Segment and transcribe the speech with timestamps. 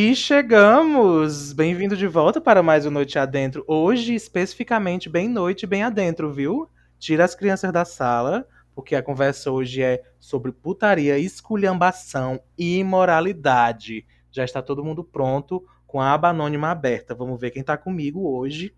[0.00, 1.52] E chegamos!
[1.52, 3.64] Bem-vindo de volta para mais um Noite Adentro.
[3.66, 6.70] Hoje, especificamente, bem noite, bem adentro, viu?
[7.00, 14.06] Tira as crianças da sala, porque a conversa hoje é sobre putaria, esculhambação e imoralidade.
[14.30, 17.12] Já está todo mundo pronto, com a aba anônima aberta.
[17.12, 18.72] Vamos ver quem tá comigo hoje,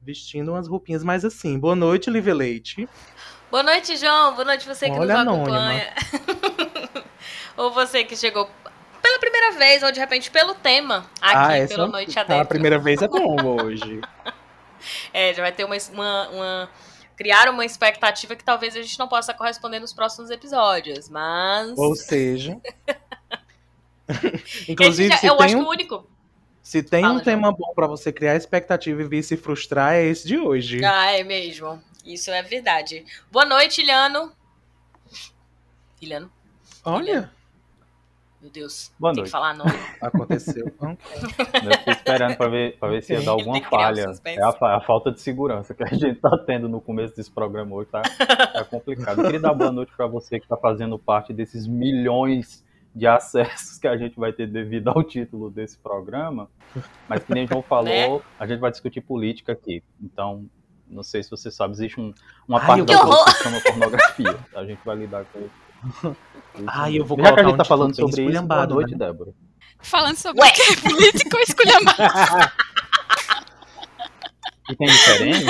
[0.00, 1.58] vestindo umas roupinhas mais assim.
[1.58, 2.88] Boa noite, Live Leite.
[3.50, 4.32] Boa noite, João.
[4.32, 5.92] Boa noite você que Olha, nos acompanha.
[7.58, 8.48] ou você que chegou
[9.22, 12.42] primeira vez, ou de repente pelo tema, aqui ah, essa pelo Noite Adentro.
[12.42, 14.00] A primeira vez é bom hoje.
[15.14, 16.70] É, já vai ter uma, uma, uma-
[17.16, 21.78] Criar uma expectativa que talvez a gente não possa corresponder nos próximos episódios, mas.
[21.78, 22.60] Ou seja.
[24.68, 26.10] Inclusive, já- se eu acho um que o único.
[26.62, 27.24] Se tem Fala, um João.
[27.24, 30.84] tema bom pra você criar expectativa e vir se frustrar, é esse de hoje.
[30.84, 31.80] Ah, é mesmo.
[32.04, 33.04] Isso é verdade.
[33.30, 34.32] Boa noite, Iliano.
[36.00, 36.32] Iliano,
[36.84, 37.30] Olha,
[38.42, 38.92] meu Deus.
[38.98, 39.28] Boa tem noite.
[39.28, 39.70] que falar nome.
[40.02, 40.66] aconteceu.
[40.82, 44.06] Eu fiquei esperando pra ver, pra ver se ia dar alguma um falha.
[44.24, 47.74] É a, a falta de segurança que a gente tá tendo no começo desse programa
[47.76, 48.02] hoje, tá,
[48.52, 49.18] tá complicado.
[49.20, 53.78] Eu queria dar boa noite pra você que tá fazendo parte desses milhões de acessos
[53.78, 56.50] que a gente vai ter devido ao título desse programa.
[57.08, 58.20] Mas que nem o João falou, Né?
[58.38, 59.82] a gente vai discutir política aqui.
[60.02, 60.44] Então,
[60.88, 62.12] não sei se você sabe, existe um-
[62.46, 64.38] uma Ai, parte da política que chama pornografia.
[64.54, 65.61] A gente vai lidar com isso.
[66.66, 68.42] Ai, eu vou Já que a gente um tá falando título bem sobre isso, boa
[68.42, 68.98] esculhambado, noite, né?
[68.98, 69.32] Débora.
[69.80, 70.48] Falando sobre Ué.
[70.48, 70.76] o que?
[70.88, 71.98] Político ou esculhambado?
[74.70, 75.44] E tem diferente?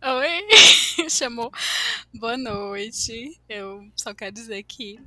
[0.00, 1.50] Oi, chamou.
[2.14, 3.38] Boa noite.
[3.48, 4.98] Eu só quero dizer que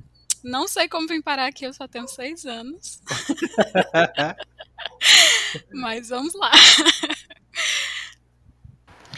[0.44, 3.00] não sei como vim parar aqui, eu só tenho seis anos.
[5.72, 6.50] Mas vamos lá.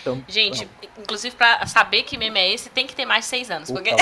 [0.04, 3.50] Então, Gente, inclusive pra saber que meme é esse, tem que ter mais de seis
[3.50, 3.70] anos.
[3.70, 3.94] Porque é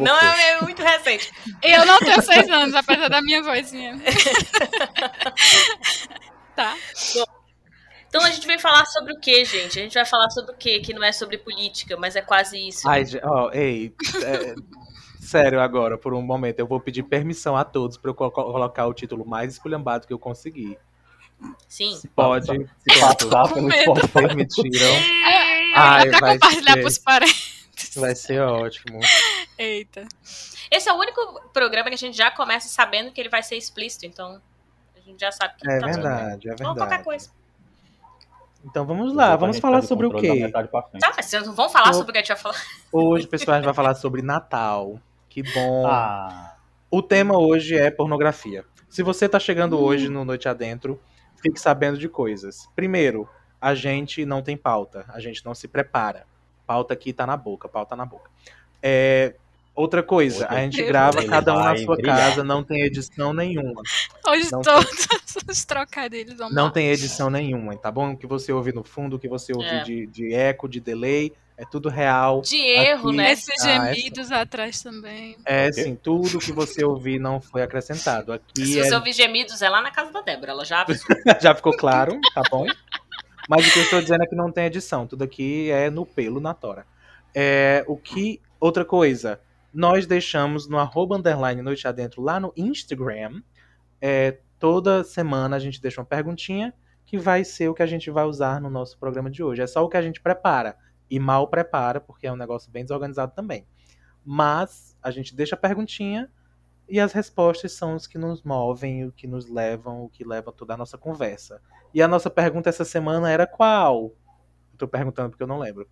[0.00, 1.30] não é um meme muito recente.
[1.62, 3.96] Eu não tenho seis anos, apesar da minha vozinha.
[6.56, 6.74] Tá.
[8.08, 9.78] Então a gente vai falar sobre o que, gente?
[9.78, 10.80] A gente vai falar sobre o que?
[10.80, 12.88] Que não é sobre política, mas é quase isso.
[12.88, 13.94] Ai, ó, ei,
[14.24, 14.54] é,
[15.20, 18.86] sério agora, por um momento, eu vou pedir permissão a todos pra eu co- colocar
[18.86, 20.78] o título mais esculhambado que eu conseguir.
[21.68, 22.00] Sim.
[22.14, 23.70] Pode, Se passar pelo.
[23.70, 24.86] Spotify, permitiram.
[24.86, 26.80] É, Ai, vai compartilhar ser.
[26.80, 27.56] pros parentes.
[27.96, 29.00] Vai ser ótimo.
[29.58, 30.06] Eita.
[30.70, 33.56] Esse é o único programa que a gente já começa sabendo que ele vai ser
[33.56, 34.40] explícito, então
[34.96, 37.04] a gente já sabe que É tá verdade, é Ou qualquer verdade.
[37.04, 37.30] coisa.
[38.64, 40.50] Então vamos lá, vamos falar sobre o quê?
[40.50, 40.66] Tá,
[41.16, 42.60] mas vocês não vão falar sobre o que a gente vai falar.
[42.90, 44.98] Hoje, pessoal, a gente vai falar sobre Natal.
[45.28, 45.86] Que bom.
[45.86, 46.56] Ah,
[46.90, 48.64] O tema hoje é pornografia.
[48.88, 51.00] Se você tá chegando hoje no Noite Adentro,
[51.42, 52.68] fique sabendo de coisas.
[52.74, 53.28] Primeiro,
[53.60, 56.26] a gente não tem pauta, a gente não se prepara.
[56.66, 58.30] Pauta aqui tá na boca, pauta na boca.
[58.82, 59.34] É,
[59.74, 63.82] outra coisa, a gente grava cada um na sua casa, não tem edição nenhuma.
[64.26, 65.06] Hoje Não todos
[65.48, 68.12] os trocadilhos vão Não tem edição nenhuma, tá bom?
[68.12, 69.82] O que você ouve no fundo, o que você ouve É.
[69.82, 72.42] de, de eco, de delay, é tudo real.
[72.42, 73.32] De erro, Aqui- né?
[73.32, 75.36] Esses Ah, gemidos atrás também.
[75.44, 78.32] É assim, tudo que você ouvir não foi acrescentado.
[78.32, 80.52] Aqui Se é você ouvir gemidos, é lá na casa da Débora.
[80.52, 80.84] Ela já.
[81.40, 82.66] Já ficou claro, tá bom?
[83.48, 85.06] Mas o que eu estou dizendo é que não tem edição.
[85.06, 86.86] Tudo aqui é no pelo, na tora.
[87.34, 88.40] É, o que.
[88.60, 89.40] Outra coisa.
[89.72, 93.42] Nós deixamos no arroba underline noite adentro lá no Instagram.
[94.00, 96.72] É, toda semana a gente deixa uma perguntinha
[97.04, 99.62] que vai ser o que a gente vai usar no nosso programa de hoje.
[99.62, 100.76] É só o que a gente prepara.
[101.10, 103.66] E mal prepara, porque é um negócio bem desorganizado também.
[104.24, 106.30] Mas a gente deixa a perguntinha
[106.88, 110.52] e as respostas são os que nos movem, o que nos levam, o que leva
[110.52, 111.60] toda a nossa conversa.
[111.92, 114.12] E a nossa pergunta essa semana era qual?
[114.72, 115.88] Eu tô perguntando porque eu não lembro.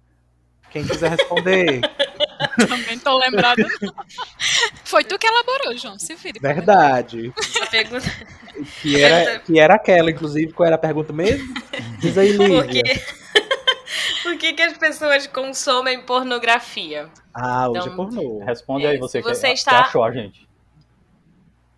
[0.70, 1.81] Quem quiser responder.
[2.69, 3.66] Também tô lembrada.
[3.81, 3.94] não.
[4.84, 5.99] Foi tu que elaborou, João.
[5.99, 6.38] Se vire.
[6.40, 7.32] Verdade.
[8.81, 11.52] Que era, que era aquela, inclusive, qual era a pergunta mesmo?
[11.99, 12.82] Diz aí, por que...
[14.25, 17.11] Por que, que as pessoas consomem pornografia?
[17.32, 18.38] Ah, hoje é Então, pornô.
[18.44, 20.49] responde É, aí você, você que, está- que achou a gente.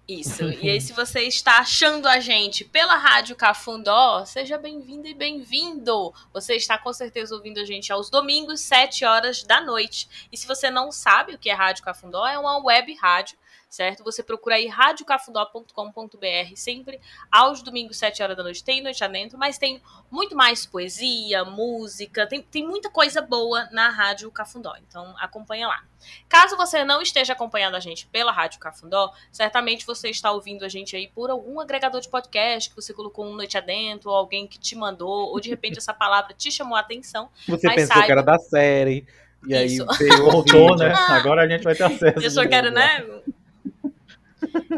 [0.09, 0.45] Isso.
[0.63, 6.15] E aí, se você está achando a gente pela Rádio Cafundó, seja bem-vindo e bem-vindo.
[6.33, 10.09] Você está com certeza ouvindo a gente aos domingos, 7 horas da noite.
[10.31, 13.37] E se você não sabe o que é Rádio Cafundó, é uma web rádio,
[13.69, 14.03] certo?
[14.05, 18.65] Você procura aí radiocafundó.com.br, sempre aos domingos, 7 horas da noite.
[18.65, 23.89] Tem Noite Adentro, mas tem muito mais poesia, música, tem, tem muita coisa boa na
[23.89, 24.75] Rádio Cafundó.
[24.89, 25.85] Então, acompanha lá.
[26.29, 30.69] Caso você não esteja acompanhando a gente pela Rádio Cafundó, certamente você está ouvindo a
[30.69, 34.47] gente aí por algum agregador de podcast que você colocou um noite adentro, ou alguém
[34.47, 37.29] que te mandou, ou de repente essa palavra te chamou a atenção.
[37.49, 39.07] Você Mas pensou saiba- que era da série.
[39.47, 39.87] E aí Isso.
[39.99, 40.93] veio o Voltou, né?
[41.09, 42.19] Agora a gente vai ter acesso.
[42.21, 43.05] Eu só quero, né?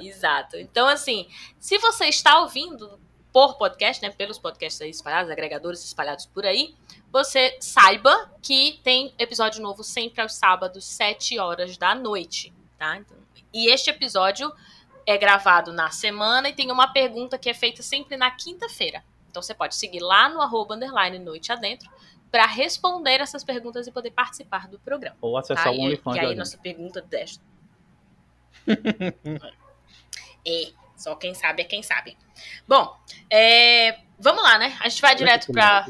[0.02, 0.56] Exato.
[0.56, 1.28] Então, assim,
[1.58, 2.98] se você está ouvindo
[3.32, 6.74] por podcast, né, pelos podcasts aí espalhados, agregadores espalhados por aí,
[7.12, 12.96] você saiba que tem episódio novo sempre aos sábados, 7 horas da noite, tá?
[12.96, 13.16] Então,
[13.52, 14.52] e este episódio
[15.06, 19.02] é gravado na semana e tem uma pergunta que é feita sempre na quinta-feira.
[19.30, 21.88] Então você pode seguir lá no arroba underline noite adentro
[22.30, 25.16] para responder essas perguntas e poder participar do programa.
[25.20, 25.70] Ou acessar tá?
[25.70, 26.16] o OnlyFans.
[26.16, 27.42] E, e aí, nossa pergunta desta.
[30.46, 32.16] É, só quem sabe é quem sabe.
[32.66, 32.96] Bom,
[33.30, 34.76] é, vamos lá, né?
[34.80, 35.86] A gente vai direto para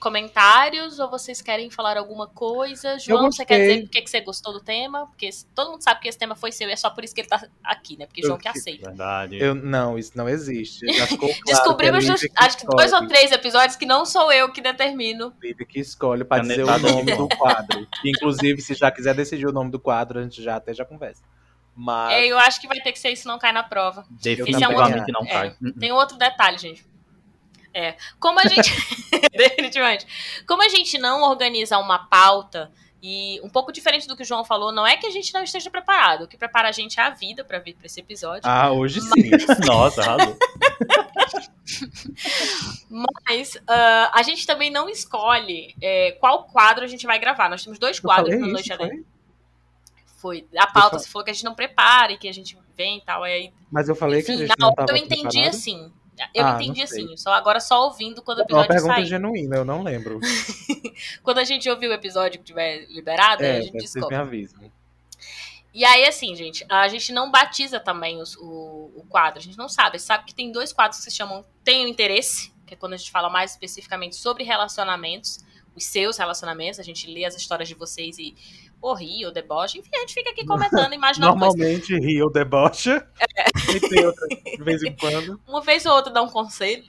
[0.00, 2.98] comentários ou vocês querem falar alguma coisa?
[2.98, 5.06] João, você quer dizer por que você gostou do tema?
[5.06, 7.20] Porque todo mundo sabe que esse tema foi seu e é só por isso que
[7.20, 8.06] ele tá aqui, né?
[8.06, 8.88] Porque Eu João que que- aceita.
[8.88, 9.38] Verdade.
[9.38, 10.86] Eu, não, isso não existe.
[11.20, 14.60] Claro Descobrimos é que acho que dois ou três episódios que não sou eu que
[14.62, 15.34] determino.
[15.42, 17.86] Lívia que escolhe para dizer o nome do quadro.
[18.04, 21.22] Inclusive, se já quiser decidir o nome do quadro, a gente já até já conversa.
[21.74, 24.04] Mas É, Eu acho que vai ter que ser isso não cai na prova.
[24.10, 24.72] Definitivamente é um
[25.12, 25.46] não outro- cai.
[25.48, 25.50] é.
[25.50, 25.72] Hum, hum.
[25.78, 26.84] Tem outro detalhe, gente.
[27.72, 28.68] É, como a gente
[29.32, 30.04] definitivamente,
[30.46, 32.70] como a gente não organiza uma pauta
[33.02, 35.42] e um pouco diferente do que o João falou, não é que a gente não
[35.42, 36.24] esteja preparado.
[36.24, 38.42] O que prepara a gente é a vida pra vir pra esse episódio.
[38.44, 39.30] ah, hoje sim.
[39.66, 40.36] Nossa, arrasou.
[42.90, 47.48] Mas ah, a gente também não escolhe é, qual quadro a gente vai gravar.
[47.48, 49.04] Nós temos dois quadros isso, Noite foi?
[50.20, 50.46] Foi.
[50.56, 53.00] A pauta você falou que a gente não prepara e que a gente vem e
[53.00, 53.22] tal.
[53.22, 55.48] Aí, Mas eu falei que a enfim, gente na não hora eu entendi preparado.
[55.48, 55.92] assim.
[56.34, 57.16] Eu Ah, entendi assim.
[57.16, 59.06] Só agora só ouvindo quando o É uma episódio pergunta sair.
[59.06, 60.20] genuína, eu não lembro.
[61.22, 64.16] Quando a gente ouvir o episódio que tiver liberado, É, a gente vocês descobre.
[64.16, 64.70] me avisam.
[65.72, 69.56] E aí, assim, gente, a gente não batiza também os- o, o quadro, a gente
[69.56, 69.96] não sabe.
[69.96, 72.92] A gente sabe que tem dois quadros que se chamam Tenho Interesse, que é quando
[72.94, 75.38] a gente fala mais especificamente sobre relacionamentos,
[75.74, 78.34] os seus relacionamentos, a gente lê as histórias de vocês e
[78.80, 81.56] ou ri ou debocha, enfim, a gente fica aqui comentando, imaginando coisas.
[81.56, 83.06] Normalmente ri ou debocha.
[83.74, 85.40] E tem outra de vez em quando.
[85.46, 86.84] Uma vez ou outra dá um conselho.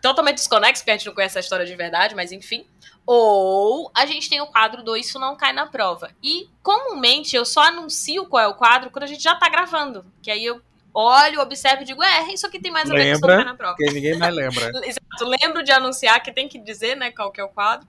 [0.00, 2.66] Totalmente desconexo, porque a gente não conhece a história de verdade, mas enfim.
[3.04, 6.10] Ou a gente tem o quadro do Isso Não Cai na Prova.
[6.22, 10.04] E comumente eu só anuncio qual é o quadro quando a gente já tá gravando.
[10.22, 10.60] Que aí eu
[10.94, 13.44] olho, observo e digo, é, isso aqui tem mais a ver com Isso Não Lembra?
[13.44, 13.76] Cai na Prova.
[13.76, 14.70] Porque ninguém mais lembra.
[14.86, 17.86] Exato, lembro de anunciar que tem que dizer, né, qual que é o quadro.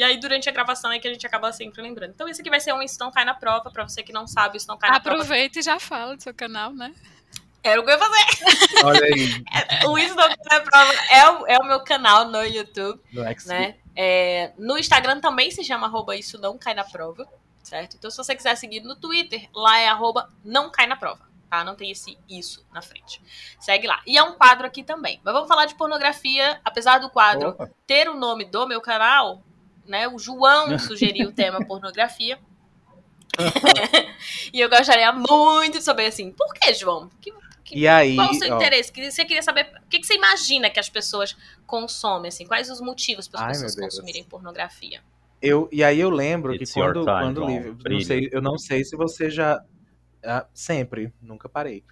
[0.00, 2.12] E aí, durante a gravação, é que a gente acaba sempre lembrando.
[2.12, 3.70] Então, esse aqui vai ser um Isso Não Cai na Prova.
[3.70, 5.18] Pra você que não sabe, Isso Não Cai na Prova.
[5.18, 6.94] Aproveita e já fala do seu canal, né?
[7.62, 8.80] Era o que eu ia fazer.
[8.82, 12.42] Olha aí, O Isso Não Cai na Prova é o, é o meu canal no
[12.42, 12.98] YouTube.
[13.12, 13.76] no X né?
[13.94, 17.28] É, no Instagram também se chama arroba isso não cai na prova,
[17.62, 17.96] certo?
[17.98, 21.62] Então se você quiser seguir no Twitter, lá é arroba não cai na prova, tá?
[21.62, 23.20] Não tem esse isso na frente.
[23.60, 24.00] Segue lá.
[24.06, 25.20] E é um quadro aqui também.
[25.22, 27.70] Mas vamos falar de pornografia, apesar do quadro Opa.
[27.86, 29.42] ter o nome do meu canal,
[29.86, 30.08] né?
[30.08, 32.38] O João sugeriu o tema pornografia.
[34.52, 37.08] e eu gostaria muito de saber assim, por que, João?
[37.20, 37.32] Que,
[37.64, 38.92] que- E aí, qual o seu ó, interesse?
[38.92, 41.36] Que- Você queria saber o que, que você imagina que as pessoas
[41.66, 42.46] consomem, assim?
[42.46, 45.00] Quais os motivos para as pessoas consumirem pornografia?
[45.42, 47.46] eu, e aí eu lembro It's que quando, time, quando.
[47.46, 49.62] Lívia, não sei, eu não sei se você já
[50.22, 51.82] ah, sempre, nunca parei.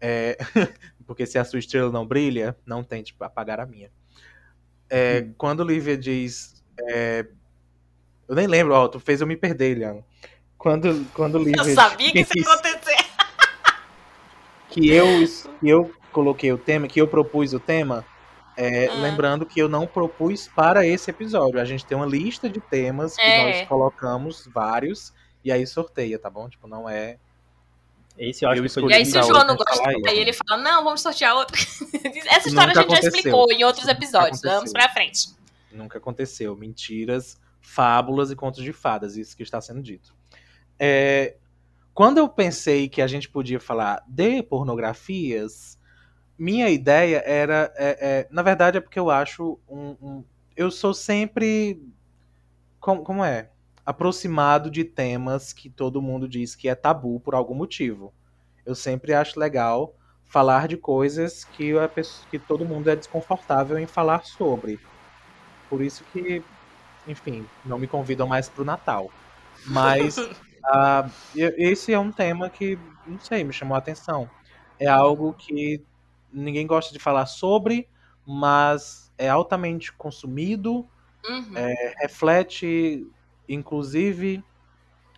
[0.00, 0.36] É,
[1.06, 3.90] porque se a sua estrela não brilha, não tente apagar a minha.
[4.90, 5.34] É, Hum.
[5.38, 6.55] Quando Lívia diz,
[6.88, 7.26] é,
[8.28, 9.98] eu nem lembro, ó, tu fez eu me perder, Lian.
[10.58, 12.96] Quando quando Lívia Eu sabia que isso ia acontecer.
[14.70, 15.06] que eu
[15.60, 18.04] que eu coloquei o tema, que eu propus o tema,
[18.56, 18.94] é, Ah.
[18.94, 21.60] lembrando que eu não propus para esse episódio.
[21.60, 23.60] A gente tem uma lista de temas que É.
[23.60, 25.12] nós colocamos vários
[25.44, 26.48] e aí sorteia, tá bom?
[26.48, 27.18] Tipo, não é.
[28.18, 30.08] Esse eu acho Eu que foi E aí, se o João não gosta, isso.
[30.08, 31.54] aí ele fala: não, vamos sortear outro.
[32.26, 33.08] Essa história Nunca a gente já aconteceu.
[33.10, 34.40] explicou em outros episódios.
[34.40, 35.35] Vamos pra frente.
[35.76, 36.56] Nunca aconteceu.
[36.56, 40.14] Mentiras, fábulas e contos de fadas, isso que está sendo dito.
[40.78, 41.36] É,
[41.94, 45.78] quando eu pensei que a gente podia falar de pornografias,
[46.38, 47.72] minha ideia era.
[47.76, 49.96] é, é, na verdade, é porque eu acho um.
[50.00, 50.24] um-
[50.56, 51.82] eu sou sempre.
[52.80, 53.50] Como, como é?
[53.84, 58.12] Aproximado de temas que todo mundo diz que é tabu por algum motivo.
[58.64, 63.78] Eu sempre acho legal falar de coisas que, a pessoa, que todo mundo é desconfortável
[63.78, 64.80] em falar sobre.
[65.68, 66.44] Por isso que,
[67.06, 69.10] enfim, não me convidam mais pro Natal.
[69.64, 70.16] Mas
[71.34, 74.28] e- esse é um tema que, não sei, me chamou a atenção.
[74.78, 75.84] É algo que
[76.32, 77.88] ninguém gosta de falar sobre,
[78.26, 80.88] mas é altamente consumido,
[81.28, 81.56] Uhum.
[81.56, 83.06] é, reflete,
[83.48, 84.44] inclusive,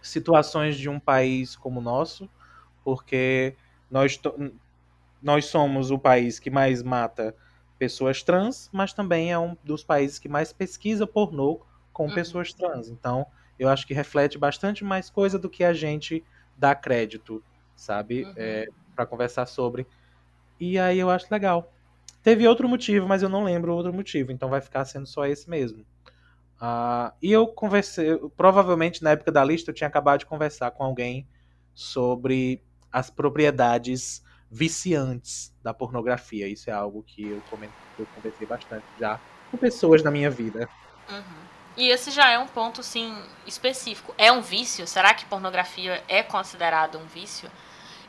[0.03, 2.31] situações de um país como o nosso,
[2.85, 3.57] porque
[3.91, 4.21] nós,
[5.21, 7.35] nós somos o país que mais mata
[7.79, 12.13] pessoas trans, mas também é um dos países que mais pesquisa pornô com Uhum.
[12.15, 12.89] pessoas trans.
[12.89, 13.27] Então,
[13.59, 16.25] eu acho que reflete bastante mais coisa do que a gente
[16.57, 17.45] dá crédito,
[17.77, 18.25] sabe?
[18.25, 18.35] Uhum.
[18.37, 19.89] É, para conversar sobre.
[20.61, 21.73] E aí eu acho legal.
[22.23, 25.49] Teve outro motivo, mas eu não lembro outro motivo, então vai ficar sendo só esse
[25.51, 25.87] mesmo.
[26.61, 30.83] Uh, e eu conversei, provavelmente na época da lista eu tinha acabado de conversar com
[30.83, 31.29] alguém
[31.73, 36.49] sobre as propriedades viciantes da pornografia.
[36.49, 40.69] Isso é algo que eu, comentei, eu conversei bastante já com pessoas da minha vida.
[41.11, 41.49] Uhum.
[41.77, 44.15] E esse já é um ponto, sim, específico.
[44.19, 44.87] É um vício?
[44.87, 47.51] Será que pornografia é considerado um vício?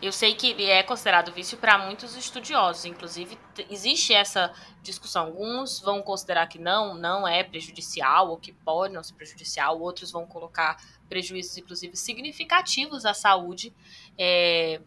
[0.02, 3.38] Eu sei que ele é considerado vício para muitos estudiosos, inclusive
[3.70, 5.26] existe essa discussão.
[5.26, 10.10] Alguns vão considerar que não, não é prejudicial, ou que pode não ser prejudicial, outros
[10.10, 10.78] vão colocar
[11.10, 13.74] prejuízos, inclusive, significativos à saúde
[14.18, 14.80] é,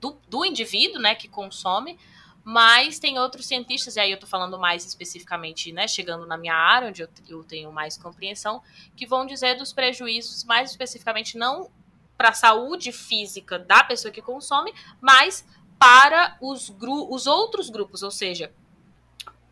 [0.00, 1.98] do, do indivíduo né, que consome.
[2.42, 6.54] Mas tem outros cientistas, e aí eu estou falando mais especificamente, né, chegando na minha
[6.54, 8.62] área, onde eu, eu tenho mais compreensão,
[8.96, 11.70] que vão dizer dos prejuízos, mais especificamente, não
[12.16, 15.44] para a saúde física da pessoa que consome, mas
[15.78, 16.72] para os,
[17.10, 18.52] os outros grupos, ou seja,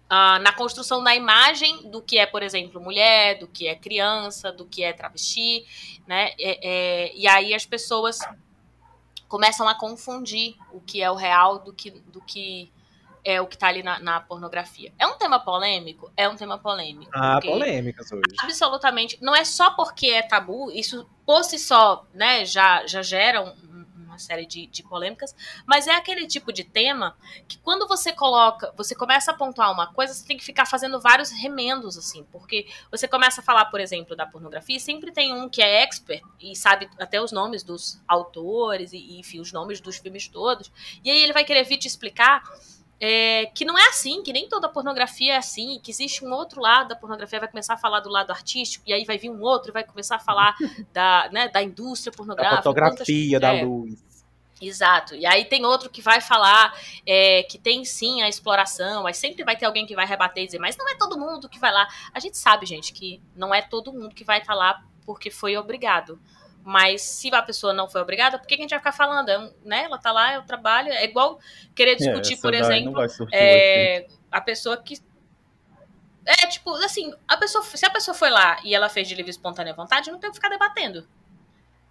[0.08, 4.50] uh, na construção da imagem do que é, por exemplo, mulher, do que é criança,
[4.50, 5.64] do que é travesti,
[6.06, 6.32] né?
[6.38, 8.18] É, é, e aí as pessoas
[9.28, 12.72] começam a confundir o que é o real do que, do que
[13.24, 14.92] é o que está ali na, na, pornografia.
[14.98, 16.10] É um tema polêmico?
[16.16, 17.10] É um tema polêmico.
[17.14, 18.22] Ah, polêmicas hoje.
[18.40, 19.18] Absolutamente.
[19.20, 23.77] Não é só porque é tabu, isso por si só, né, já, já gera um,
[24.18, 25.34] uma série de, de polêmicas,
[25.64, 29.86] mas é aquele tipo de tema que quando você coloca, você começa a pontuar uma
[29.92, 33.80] coisa, você tem que ficar fazendo vários remendos, assim, porque você começa a falar, por
[33.80, 37.62] exemplo, da pornografia, e sempre tem um que é expert e sabe até os nomes
[37.62, 40.70] dos autores e, enfim, os nomes dos filmes todos,
[41.04, 42.42] e aí ele vai querer vir te explicar
[43.00, 46.60] é, que não é assim, que nem toda pornografia é assim, que existe um outro
[46.60, 49.40] lado da pornografia, vai começar a falar do lado artístico, e aí vai vir um
[49.40, 50.56] outro e vai começar a falar
[50.92, 52.56] da, né, da indústria pornográfica.
[52.56, 54.07] Da fotografia, da é, luz.
[54.60, 55.14] Exato.
[55.14, 56.74] E aí tem outro que vai falar
[57.06, 60.46] é, que tem sim a exploração, mas sempre vai ter alguém que vai rebater e
[60.46, 61.86] dizer, mas não é todo mundo que vai lá.
[62.12, 65.30] A gente sabe, gente, que não é todo mundo que vai estar tá lá porque
[65.30, 66.20] foi obrigado.
[66.64, 69.30] Mas se a pessoa não foi obrigada, por que a gente vai ficar falando?
[69.30, 69.84] É, né?
[69.84, 70.90] Ela tá lá, é o trabalho.
[70.90, 71.40] É igual
[71.74, 75.00] querer é, discutir, é, por exemplo, é, a pessoa que.
[76.26, 79.30] É, tipo, assim, a pessoa, se a pessoa foi lá e ela fez de livre
[79.30, 81.08] espontânea vontade, não tem que ficar debatendo.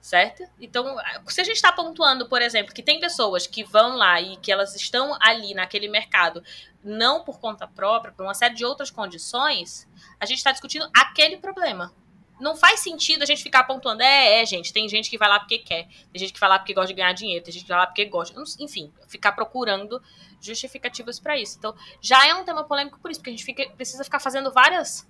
[0.08, 0.42] Certo?
[0.58, 0.96] Então,
[1.28, 4.50] se a gente está pontuando, por exemplo, que tem pessoas que vão lá e que
[4.50, 6.42] elas estão ali naquele mercado
[6.82, 9.86] não por conta própria, por uma série de outras condições,
[10.18, 11.94] a gente está discutindo aquele problema
[12.40, 14.02] não faz sentido a gente ficar pontuando.
[14.02, 16.60] É, é, gente, tem gente que vai lá porque quer, tem gente que vai lá
[16.60, 18.40] porque gosta de ganhar dinheiro, tem gente que vai lá porque gosta.
[18.60, 20.02] Enfim, ficar procurando
[20.40, 21.58] justificativas para isso.
[21.58, 24.54] Então, já é um tema polêmico por isso, porque a gente fica, precisa ficar fazendo
[24.54, 25.06] várias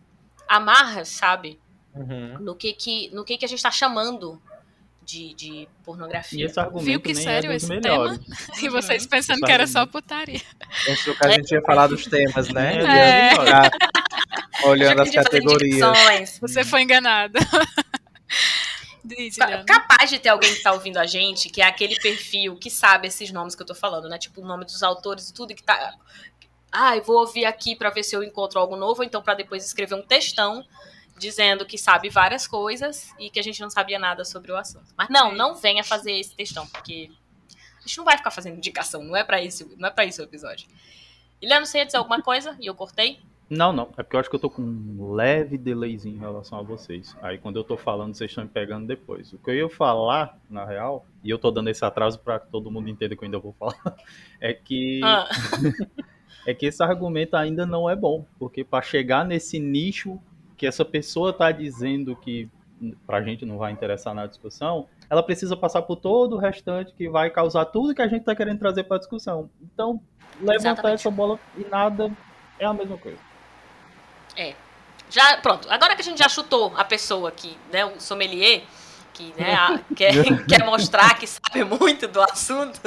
[0.48, 1.60] amarras, sabe?
[1.94, 2.40] Uhum.
[2.40, 4.42] No, que, que, no que, que a gente está chamando
[5.08, 6.44] de, de, pornografia.
[6.44, 8.20] E esse argumento Viu que nem sério é esse melhores.
[8.20, 8.36] tema?
[8.62, 10.42] E vocês pensando que era só putaria.
[10.86, 12.80] Pensou que a gente ia falar dos temas, né?
[12.84, 14.68] É.
[14.68, 16.38] Olhando as categorias.
[16.42, 17.40] Você foi enganada.
[19.06, 22.70] Diz, Capaz de ter alguém que tá ouvindo a gente, que é aquele perfil que
[22.70, 24.18] sabe esses nomes que eu tô falando, né?
[24.18, 25.94] Tipo, o nome dos autores e tudo que tá.
[26.70, 29.36] Ah, eu vou ouvir aqui para ver se eu encontro algo novo, ou então para
[29.36, 30.66] depois escrever um textão
[31.18, 34.94] dizendo que sabe várias coisas e que a gente não sabia nada sobre o assunto.
[34.98, 37.10] Mas não, não venha fazer esse textão, porque
[37.78, 40.22] a gente não vai ficar fazendo indicação, não é para isso, não é para isso
[40.22, 40.68] o episódio.
[41.42, 43.20] Iliano, você ia dizer alguma coisa e eu cortei?
[43.50, 43.90] Não, não.
[43.98, 47.16] É porque eu acho que eu tô com um leve delayzinho em relação a vocês.
[47.22, 49.32] Aí quando eu tô falando, vocês estão me pegando depois.
[49.32, 52.50] O que eu ia falar, na real, e eu tô dando esse atraso para que
[52.50, 53.96] todo mundo entenda que eu ainda vou falar,
[54.42, 55.00] é que.
[55.04, 55.30] Ah.
[56.46, 58.26] é que esse argumento ainda não é bom.
[58.38, 60.20] Porque para chegar nesse nicho
[60.58, 62.50] que essa pessoa tá dizendo que
[63.06, 67.10] pra gente não vai interessar na discussão, ela precisa passar por todo o restante que
[67.10, 69.50] vai causar tudo que a gente tá querendo trazer para discussão.
[69.62, 70.02] Então,
[70.40, 71.00] levantar Exatamente.
[71.00, 72.12] essa bola e nada
[72.60, 73.18] é a mesma coisa.
[74.36, 74.54] É.
[75.10, 75.70] Já, pronto.
[75.72, 78.64] Agora que a gente já chutou a pessoa aqui, né, o sommelier,
[79.14, 80.14] que né, a, quer,
[80.46, 82.80] quer mostrar que sabe muito do assunto,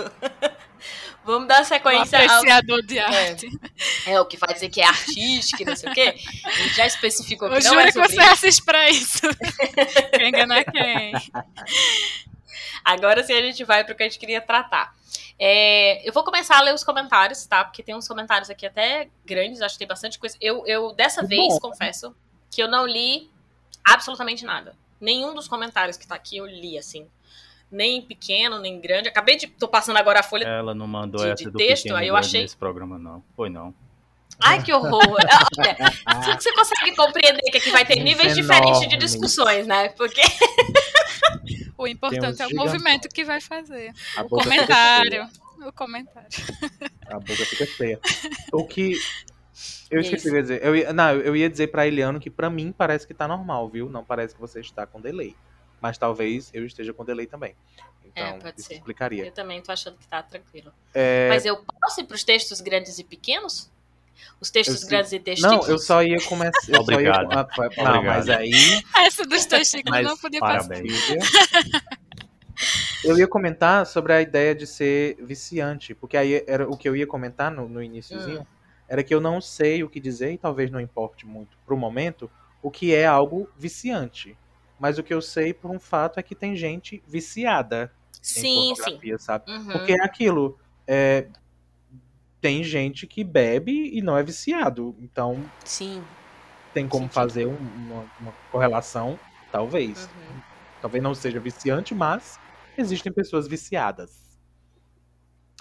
[1.25, 2.83] vamos dar sequência o apreciador ao...
[2.83, 3.03] de é.
[3.03, 3.49] arte.
[4.07, 6.15] É, é, o que vai dizer que é artístico, não sei o quê.
[6.45, 8.33] A gente já especificou que Eu não é sobre que você isso.
[8.33, 9.23] assiste pra isso.
[10.13, 11.13] quem enganar quem.
[12.85, 14.95] Agora sim a gente vai pro que a gente queria tratar.
[15.39, 17.65] É, eu vou começar a ler os comentários, tá?
[17.65, 20.37] Porque tem uns comentários aqui até grandes, acho que tem bastante coisa.
[20.41, 21.61] Eu, eu dessa vez, bom.
[21.61, 22.15] confesso,
[22.51, 23.31] que eu não li
[23.83, 24.77] absolutamente nada.
[25.01, 27.09] Nenhum dos comentários que tá aqui eu li, assim.
[27.71, 29.09] Nem pequeno, nem grande.
[29.09, 29.47] Acabei de.
[29.47, 30.45] tô passando agora a folha.
[30.45, 32.43] Ela não mandou de, essa de do texto, aí eu achei.
[32.43, 33.23] Nesse programa, não.
[33.37, 33.75] Foi não.
[34.43, 35.03] Ai, que horror!
[36.07, 39.91] Olha, você consegue compreender que aqui vai ter níveis diferentes de discussões, né?
[39.91, 40.23] Porque
[41.81, 43.91] O importante é o movimento que vai fazer.
[44.15, 45.27] A O comentário.
[45.67, 46.29] O comentário.
[47.07, 47.99] A boca fica feia.
[48.53, 48.99] O que.
[49.91, 50.65] Eu esqueci de dizer.
[50.65, 53.69] Eu ia, não, eu ia dizer pra Eliano que pra mim parece que tá normal,
[53.69, 53.91] viu?
[53.91, 55.35] Não parece que você está com delay.
[55.81, 57.55] Mas talvez eu esteja com delay também.
[58.05, 58.75] Então, É, pode isso ser.
[58.75, 59.25] explicaria.
[59.27, 60.73] Eu também tô achando que tá tranquilo.
[60.93, 63.71] É, Mas eu posso ir pros textos grandes e pequenos?
[64.41, 66.59] Os textos Eu grandes e textos Não, eu só ia começar.
[66.69, 67.33] eu só ia- Obrigado.
[67.33, 68.05] ah, foi- Não, Obrigado.
[68.05, 68.83] mas aí.
[68.97, 70.69] Essa dos testículos Mas não podia passar.
[70.69, 71.05] Parabéns.
[71.05, 71.21] Filha.
[73.03, 76.95] Eu ia comentar sobre a ideia de ser viciante, porque aí era o que eu
[76.95, 78.47] ia comentar no, no iniciozinho,
[78.87, 82.31] era que eu não sei o que dizer, e talvez não importe muito pro momento,
[82.63, 84.37] o que é algo viciante.
[84.81, 88.41] Mas o que eu sei por um fato é que tem gente viciada em Sim,
[88.43, 88.75] sim.
[88.77, 89.53] pornografia, sabe?
[89.53, 89.67] Uhum.
[89.73, 90.59] Porque é aquilo.
[90.89, 91.29] é,
[92.41, 94.97] tem gente que bebe e não é viciado.
[95.01, 96.03] Então Sim.
[96.73, 97.15] tem como Sentido.
[97.15, 99.19] fazer um- uma, uma correlação,
[99.53, 100.05] talvez.
[100.07, 100.41] Uhum.
[100.81, 102.41] Talvez não seja viciante, mas
[102.79, 104.19] existem pessoas viciadas.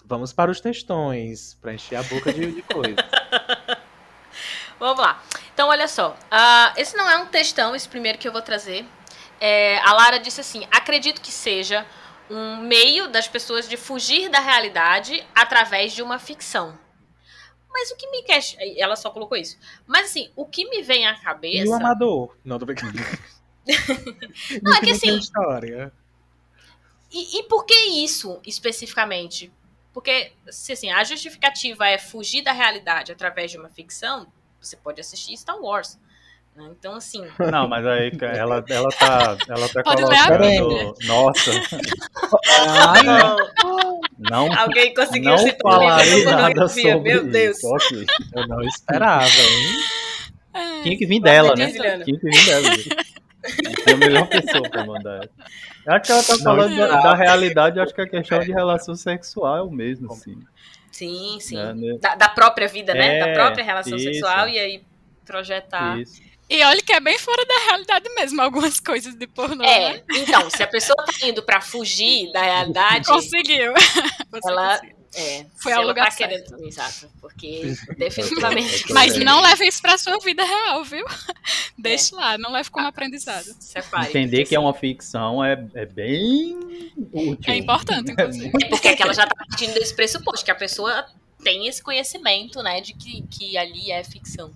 [0.05, 2.95] Vamos para os textões, para encher a boca de, de coisa.
[4.79, 5.21] Vamos lá.
[5.53, 6.17] Então, olha só.
[6.31, 8.85] Ah, esse não é um textão, esse primeiro que eu vou trazer.
[9.39, 11.85] É, a Lara disse assim: acredito que seja
[12.29, 16.77] um meio das pessoas de fugir da realidade através de uma ficção.
[17.71, 18.41] Mas o que me quer.
[18.77, 19.57] Ela só colocou isso.
[19.85, 21.65] Mas assim, o que me vem à cabeça.
[21.65, 22.35] E o amador?
[22.43, 22.93] Não, tô brincando.
[24.63, 25.91] Não, é que assim- História.
[27.11, 29.51] E, e por que isso especificamente?
[29.93, 34.31] Porque, se assim, a justificativa é fugir da realidade através de uma ficção,
[34.61, 35.97] você pode assistir Star Wars.
[36.55, 36.69] Né?
[36.77, 40.95] Então, assim, Não, mas aí ela, ela tá, ela tá Pode colocando.
[41.05, 41.51] Nossa,
[42.89, 43.03] Ai,
[44.17, 47.57] não, alguém conseguiu não da nada pornografia, sobre meu Deus.
[47.57, 47.67] isso.
[47.67, 48.05] Ok.
[48.35, 49.79] eu não esperava, hein?
[50.53, 51.71] É, Tinha que vir dela, né?
[51.71, 52.69] Tinha que vir dela.
[53.85, 55.31] Tem a melhor pessoa pra mandar essa.
[55.85, 58.95] Eu acho que ela tá falando da, da realidade, acho que a questão de relação
[58.95, 60.37] sexual mesmo, assim.
[60.91, 61.55] Sim, sim.
[61.55, 61.97] né, né?
[62.01, 63.17] Da, da própria vida, né?
[63.17, 64.05] É, da própria relação isso.
[64.05, 64.83] sexual e aí
[65.25, 65.99] projetar.
[65.99, 66.28] Isso.
[66.49, 69.63] E olha que é bem fora da realidade mesmo, algumas coisas de pornô.
[69.63, 69.97] né?
[69.97, 73.73] É, então, se a pessoa tá indo pra fugir da realidade, Conseguiu.
[74.31, 74.71] Você ela.
[74.77, 74.99] conseguiu.
[75.15, 76.51] É, Foi ao ela lugar tá certo.
[76.51, 76.67] querendo.
[76.67, 77.09] Exato.
[77.19, 78.85] Porque definitivamente.
[78.93, 79.23] Mas É.
[79.23, 81.03] não leve isso pra sua vida real, viu?
[81.77, 83.45] Deixe lá, não leve como aprendizado.
[83.59, 84.09] Separe.
[84.09, 86.55] Entender que é uma ficção é, é bem
[87.11, 87.51] útil.
[87.51, 88.51] É importante, inclusive.
[88.63, 91.03] É porque é que ela já tá partindo desse pressuposto, que a pessoa
[91.43, 94.53] tem esse conhecimento, né, de que, que ali é ficção.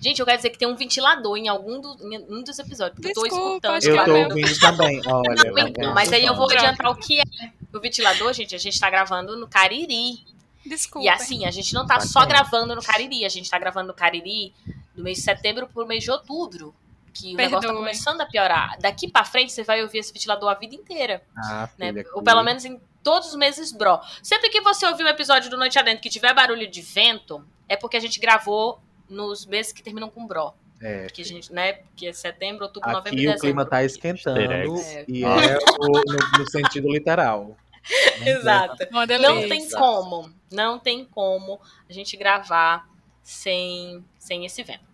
[0.00, 2.94] Gente, eu quero dizer que tem um ventilador em algum do, em um dos episódios,
[2.94, 3.84] porque eu tô Desculpa, escutando.
[3.84, 5.00] Eu tô ouvindo também.
[5.06, 7.24] Olha, Não, então, mas aí eu vou adiantar o que é.
[7.72, 10.24] O ventilador, gente, a gente tá gravando no Cariri.
[10.64, 11.06] Desculpa.
[11.06, 13.94] E assim, a gente não tá só gravando no Cariri, a gente tá gravando no
[13.94, 14.54] Cariri
[14.94, 16.74] do mês de setembro pro mês de outubro.
[17.12, 18.78] Que o negócio tá começando a piorar.
[18.80, 21.22] Daqui pra frente, você vai ouvir esse ventilador a vida inteira.
[21.36, 21.92] Ah, né?
[21.92, 24.00] filha, Ou pelo menos em todos os meses bro.
[24.22, 27.76] Sempre que você ouvir um episódio do Noite Adentro que tiver barulho de vento, é
[27.76, 28.80] porque a gente gravou
[29.10, 30.54] nos meses que terminam com bro.
[30.82, 31.74] É, Que a gente, né?
[31.94, 33.40] Que é setembro, outubro, novembro aqui e o dezembro.
[33.40, 35.04] clima tá esquentando É.
[35.06, 37.54] e é o- no, no sentido literal.
[38.24, 38.76] Exato.
[39.20, 42.88] Não tem como, não tem como a gente gravar
[43.22, 44.88] sem, sem esse vento.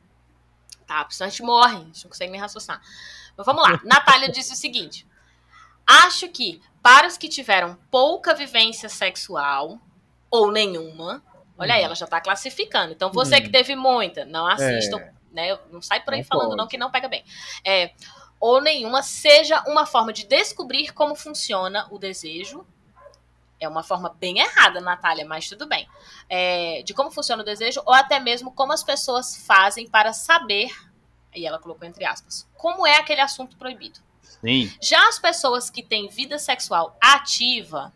[0.87, 1.01] Tá?
[1.05, 2.81] Porque senão a gente morre, a gente não consegue nem raciocinar.
[3.37, 3.81] Mas vamos lá.
[3.85, 5.07] Natália disse o seguinte:
[5.87, 9.81] Acho que para os que tiveram pouca vivência sexual
[10.31, 11.23] ou nenhuma,
[11.59, 12.93] olha aí, ela já tá classificando.
[12.93, 13.43] Então você Hum.
[13.43, 15.01] que teve muita, não assistam,
[15.33, 15.59] né?
[15.71, 16.57] Não sai por aí Não falando pode.
[16.59, 17.25] não que não pega bem.
[17.65, 17.93] É,
[18.39, 22.67] ou nenhuma seja uma forma de descobrir como funciona o desejo.
[23.59, 25.89] É uma forma bem errada, Natália, mas tudo bem.
[26.29, 30.69] É, de como funciona o desejo, ou até mesmo como as pessoas fazem para saber,
[31.35, 33.99] e ela colocou entre aspas, como é aquele assunto proibido.
[34.23, 34.71] Sim.
[34.83, 37.91] Já as pessoas que têm vida sexual ativa,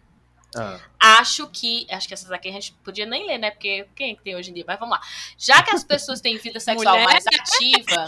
[0.56, 0.78] Ah,
[1.20, 1.86] acho que.
[1.90, 3.50] Acho que essas aqui a gente podia nem ler, né?
[3.50, 4.64] Porque quem é que tem hoje em dia?
[4.66, 5.02] Mas vamos lá.
[5.38, 7.04] Já que as pessoas têm vida sexual Mulher.
[7.12, 8.06] mais ativa.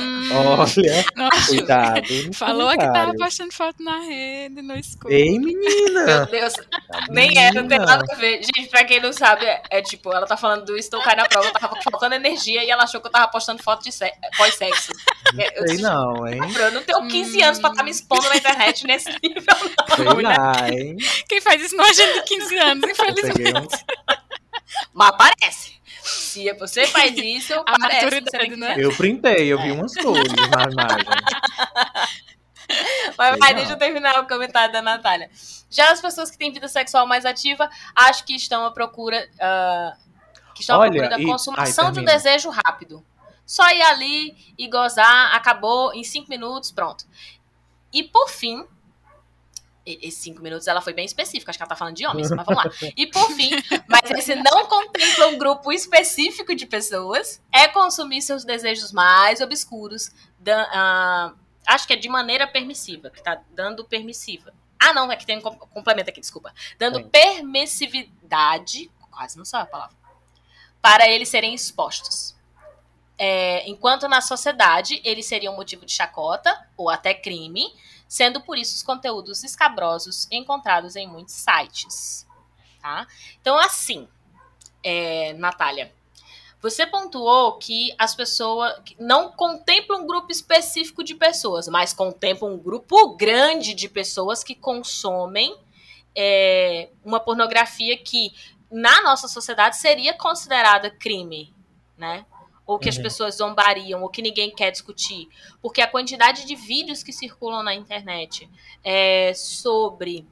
[0.00, 2.02] Hum, Olha, nossa, cuidado.
[2.34, 5.12] falou que tava postando foto na rede, no escuro.
[5.12, 6.26] Ei, Meu menina!
[6.26, 6.52] Deus,
[7.10, 7.86] nem é, não tem Menina.
[7.86, 8.40] nada a ver.
[8.42, 11.26] Gente, pra quem não sabe, é, é tipo, ela tá falando do Estou Cai na
[11.26, 14.12] Prova, eu tava faltando energia e ela achou que eu tava postando foto de se-
[14.36, 14.92] pós-sexo.
[15.38, 16.40] É, Eu, Sei não, hein?
[16.58, 19.44] eu não tenho 15 anos pra estar me expondo na internet nesse nível,
[19.96, 20.36] Sei não, né?
[20.36, 20.89] lá, hein?
[21.28, 23.36] Quem faz isso não é gente de 15 anos, infelizmente.
[23.36, 23.68] peguei um-
[24.92, 25.80] Mas aparece.
[26.02, 28.20] Se você faz isso, A aparece.
[28.22, 28.74] que né?
[28.78, 30.76] Eu printei, eu vi umas coisas na imagem.
[33.18, 35.28] Mas vai, deixa eu terminar o comentário da Natália.
[35.68, 39.28] Já as pessoas que têm vida sexual mais ativa, acho que estão à procura.
[39.40, 39.96] ah,
[40.54, 43.04] que estão à Olha, procura da e- consumação ai, de um desejo rápido.
[43.46, 47.04] Só ir ali e gozar, acabou em cinco minutos, pronto.
[47.92, 48.64] E por fim,
[49.84, 52.44] esses cinco minutos ela foi bem específica, acho que ela tá falando de homens, mas
[52.44, 52.70] vamos lá.
[52.96, 53.50] E por fim,
[53.88, 60.10] mas esse não contempla um grupo específico de pessoas, é consumir seus desejos mais obscuros,
[60.38, 64.52] da, uh, acho que é de maneira permissiva, que tá dando permissiva.
[64.78, 66.54] Ah, não, é que tem um complemento aqui, desculpa.
[66.78, 67.08] Dando Sim.
[67.08, 69.96] permissividade, quase não sabe a palavra,
[70.80, 72.34] para eles serem expostos.
[73.18, 77.70] É, enquanto na sociedade eles seriam motivo de chacota ou até crime,
[78.10, 82.26] sendo por isso os conteúdos escabrosos encontrados em muitos sites.
[82.82, 83.06] Tá?
[83.40, 84.08] Então, assim,
[84.82, 85.94] é, Natália,
[86.60, 92.58] você pontuou que as pessoas não contemplam um grupo específico de pessoas, mas contemplam um
[92.58, 95.56] grupo grande de pessoas que consomem
[96.12, 98.32] é, uma pornografia que
[98.68, 101.54] na nossa sociedade seria considerada crime,
[101.96, 102.26] né?
[102.70, 102.90] Ou que uhum.
[102.90, 105.28] as pessoas zombariam, ou que ninguém quer discutir.
[105.60, 108.48] Porque a quantidade de vídeos que circulam na internet
[108.84, 110.24] é, sobre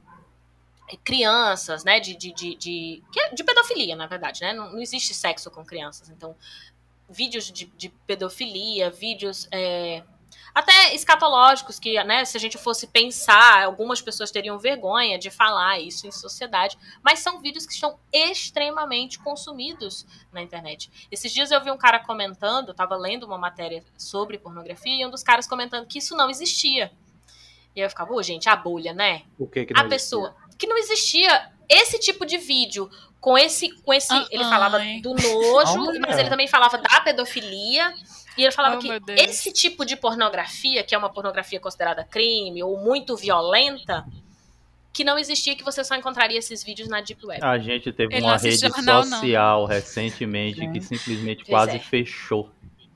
[1.03, 5.13] crianças, né, de, de, de, de, é de pedofilia, na verdade, né, não, não, existe
[5.13, 6.33] sexo com crianças, então,
[7.09, 10.01] vídeos de, de pedofilia, vídeos é,
[10.53, 15.79] até escatológicos, que, né, se a gente fosse pensar, algumas pessoas teriam vergonha de falar
[15.79, 20.91] isso em sociedade, mas são vídeos que estão extremamente consumidos na internet.
[21.11, 25.09] Esses dias eu vi um cara comentando, estava lendo uma matéria sobre pornografia, e um
[25.09, 26.91] dos caras comentando que isso não existia.
[27.75, 29.23] E aí eu ficava, ô, oh, gente, a bolha, né?
[29.37, 30.35] O que que não A pessoa.
[30.57, 32.89] Que não existia esse tipo de vídeo
[33.21, 33.69] com esse.
[33.81, 34.27] com esse uh -uh.
[34.31, 37.93] Ele falava do nojo, mas ele também falava da pedofilia.
[38.37, 42.63] E ele falava oh, que esse tipo de pornografia, que é uma pornografia considerada crime
[42.63, 44.05] ou muito violenta,
[44.93, 47.43] que não existia, que você só encontraria esses vídeos na Deep Web.
[47.43, 49.67] A gente teve ele uma rede jornal, social não.
[49.67, 51.79] recentemente que simplesmente pois quase é.
[51.79, 52.49] fechou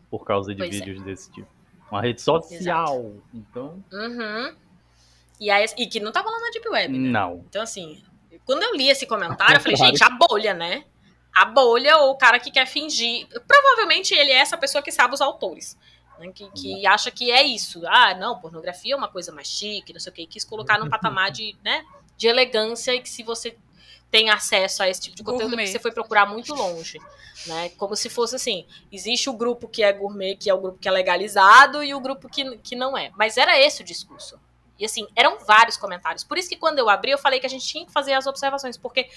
[0.09, 0.79] por causa de pois é.
[0.79, 1.05] vídeos é.
[1.05, 1.47] desse tipo.
[1.91, 2.97] Uma rede social.
[2.97, 3.23] Exato.
[3.33, 3.83] Então.
[3.91, 4.55] Uhum.
[5.39, 6.97] E, aí, e que não tava lá na Deep Web.
[6.97, 7.09] Né?
[7.09, 7.43] Não.
[7.47, 8.01] Então, assim,
[8.45, 10.85] quando eu li esse comentário, eu falei, gente, a bolha, né?
[11.33, 13.27] A bolha ou o cara que quer fingir.
[13.47, 15.77] Provavelmente ele é essa pessoa que sabe os autores.
[16.19, 17.81] Né, que, que acha que é isso.
[17.87, 20.27] Ah, não, pornografia é uma coisa mais chique, não sei o que.
[20.27, 21.83] Quis colocar num patamar de, né,
[22.15, 23.57] de elegância e que se você
[24.11, 26.99] tem acesso a esse tipo de conteúdo, você foi procurar muito longe.
[27.47, 27.69] Né?
[27.69, 30.87] Como se fosse assim: existe o grupo que é gourmet, que é o grupo que
[30.87, 33.11] é legalizado, e o grupo que, que não é.
[33.17, 34.39] Mas era esse o discurso.
[34.77, 36.23] E assim, eram vários comentários.
[36.23, 38.27] Por isso que quando eu abri, eu falei que a gente tinha que fazer as
[38.27, 39.09] observações, porque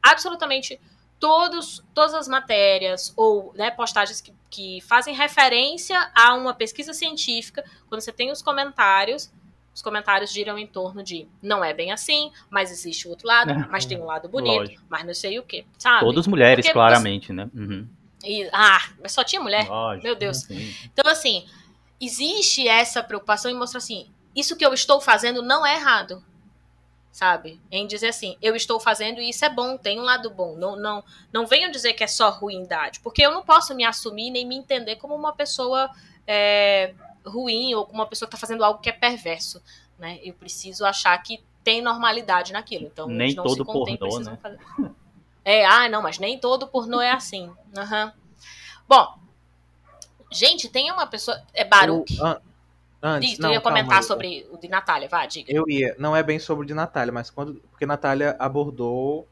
[0.00, 0.80] absolutamente
[1.18, 7.64] todos, todas as matérias ou né, postagens que, que fazem referência a uma pesquisa científica,
[7.88, 9.32] quando você tem os comentários,
[9.74, 13.50] os comentários giram em torno de não é bem assim, mas existe o outro lado,
[13.50, 13.68] é.
[13.70, 14.82] mas tem um lado bonito, Lógico.
[14.88, 16.04] mas não sei o que, sabe?
[16.04, 17.50] Todas mulheres, Porque, claramente, né?
[17.54, 17.88] Uhum.
[18.22, 19.68] E, ah, mas só tinha mulher?
[19.68, 20.38] Lógico, Meu Deus.
[20.38, 20.74] Sim.
[20.92, 21.44] Então, assim,
[22.00, 26.22] existe essa preocupação em mostrar assim, isso que eu estou fazendo não é errado
[27.14, 27.60] sabe?
[27.70, 30.56] Em dizer assim, eu estou fazendo e isso é bom, tem um lado bom.
[30.56, 34.32] Não, não, não venham dizer que é só ruindade, porque eu não posso me assumir
[34.32, 35.88] nem me entender como uma pessoa
[36.26, 36.92] é,
[37.24, 39.62] ruim ou como uma pessoa que está fazendo algo que é perverso,
[39.96, 40.18] né?
[40.24, 42.86] Eu preciso achar que tem normalidade naquilo.
[42.86, 44.36] Então, nem não todo pornô, né?
[44.42, 44.58] Fazer...
[45.44, 47.46] É, ah, não, mas nem todo pornô é assim.
[47.46, 48.12] Uhum.
[48.88, 49.14] Bom,
[50.32, 51.40] gente, tem uma pessoa.
[51.54, 52.18] É Baruch.
[52.18, 52.40] Eu,
[53.06, 55.52] Antes, Diz, tu não, ia comentar calma, sobre o de Natália, vá, diga.
[55.52, 57.56] Eu ia, não é bem sobre o de Natália, mas quando.
[57.70, 59.28] Porque Natália abordou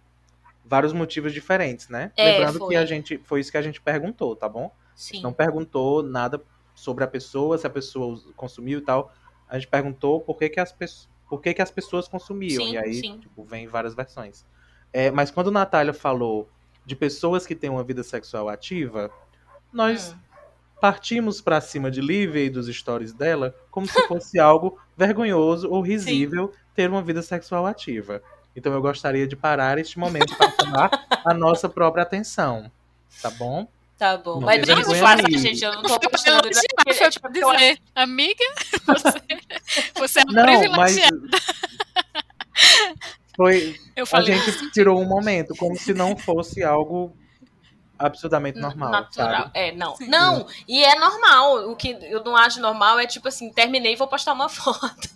[0.62, 2.12] vários motivos diferentes, né?
[2.14, 2.68] É, Lembrando foi.
[2.68, 3.18] que a gente.
[3.24, 4.70] Foi isso que a gente perguntou, tá bom?
[4.94, 5.22] Sim.
[5.22, 6.38] não perguntou nada
[6.74, 9.10] sobre a pessoa, se a pessoa consumiu e tal.
[9.48, 10.70] A gente perguntou por que, que, as,
[11.26, 12.62] por que, que as pessoas consumiam.
[12.62, 13.20] Sim, e aí, sim.
[13.20, 14.44] tipo, vem várias versões.
[14.92, 16.46] É, mas quando Natália falou
[16.84, 19.10] de pessoas que têm uma vida sexual ativa,
[19.72, 20.12] nós.
[20.12, 20.31] Hum
[20.82, 25.80] partimos para cima de Lívia e dos stories dela como se fosse algo vergonhoso ou
[25.80, 26.58] risível Sim.
[26.74, 28.20] ter uma vida sexual ativa.
[28.56, 30.90] Então eu gostaria de parar este momento para chamar
[31.24, 32.68] a nossa própria atenção.
[33.22, 33.68] Tá bom?
[33.96, 34.40] Tá bom.
[34.40, 35.64] Não Mas bem fácil, gente.
[35.64, 36.48] Eu não tô postando.
[36.48, 38.44] Eu, eu, tipo, dizer, amiga,
[38.84, 39.22] você,
[39.94, 40.96] você é uma não, mas
[43.36, 43.76] foi
[44.12, 47.16] a gente tirou um momento como se não fosse algo
[48.06, 48.90] absurdamente normal.
[48.90, 49.42] Natural.
[49.42, 49.50] Sabe?
[49.54, 49.96] É, não.
[49.96, 50.08] Sim.
[50.08, 51.70] Não, e é normal.
[51.70, 55.08] O que eu não acho normal é tipo assim, terminei e vou postar uma foto.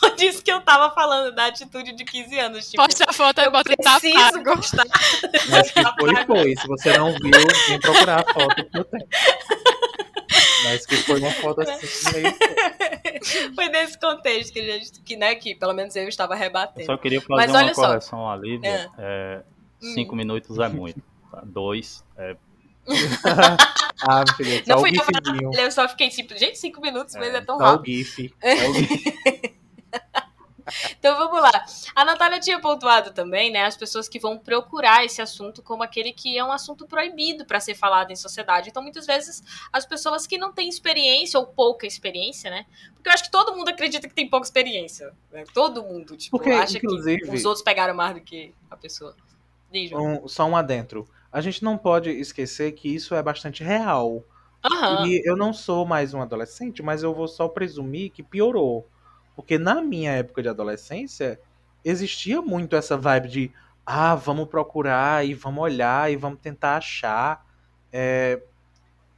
[0.00, 2.70] Por isso que eu tava falando da atitude de 15 anos.
[2.70, 4.84] Tipo, Posta a foto e bota tá preciso gostar.
[5.48, 6.56] Mas que foi, foi.
[6.56, 7.30] Se você não viu,
[7.68, 9.06] vem procurar a foto que eu tenho.
[10.64, 12.34] Mas que foi uma foto assim meio.
[13.54, 16.80] Foi nesse contexto que, a gente, que, né, que pelo menos eu estava rebatendo.
[16.80, 18.30] Eu só queria fazer Mas, uma correção só.
[18.30, 18.60] ali.
[18.62, 18.88] É.
[18.98, 19.42] É,
[19.78, 20.16] cinco hum.
[20.16, 21.02] minutos é muito.
[21.30, 21.42] Tá?
[21.44, 22.36] Dois é
[24.08, 24.90] ah, só Não fui
[25.42, 25.52] eu.
[25.52, 27.94] Eu só fiquei tipo, gente, cinco minutos, mas é tão Só o rápido.
[27.94, 28.34] gif.
[28.40, 29.54] É o gif.
[30.98, 31.64] Então vamos lá.
[31.96, 36.12] A Natália tinha pontuado também, né, as pessoas que vão procurar esse assunto como aquele
[36.12, 38.70] que é um assunto proibido para ser falado em sociedade.
[38.70, 42.66] Então muitas vezes as pessoas que não têm experiência ou pouca experiência, né?
[42.94, 45.12] Porque eu acho que todo mundo acredita que tem pouca experiência.
[45.32, 45.44] né?
[45.52, 49.14] Todo mundo, tipo, Porque, acha que os outros pegaram mais do que a pessoa.
[49.92, 51.08] Um- só um adentro.
[51.32, 54.24] A gente não pode esquecer que isso é bastante real.
[54.64, 55.06] Aham.
[55.06, 58.90] E eu não sou mais um adolescente, mas eu vou só presumir que piorou.
[59.34, 61.40] Porque na minha época de adolescência,
[61.84, 63.54] existia muito essa vibe de
[63.86, 67.40] ah, vamos procurar e vamos olhar e vamos tentar achar.
[67.92, 68.42] É,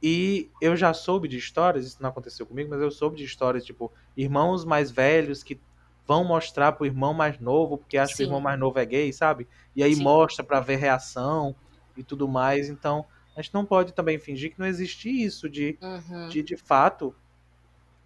[0.01, 3.63] E eu já soube de histórias, isso não aconteceu comigo, mas eu soube de histórias,
[3.63, 5.61] tipo, irmãos mais velhos que
[6.05, 9.13] vão mostrar pro irmão mais novo, porque acha que o irmão mais novo é gay,
[9.13, 9.47] sabe?
[9.75, 9.95] E aí Sim.
[9.95, 11.55] mostra pra ver reação
[11.97, 12.69] e tudo mais.
[12.69, 16.27] Então, a gente não pode também fingir que não existe isso de Uhum.
[16.29, 17.15] de de fato,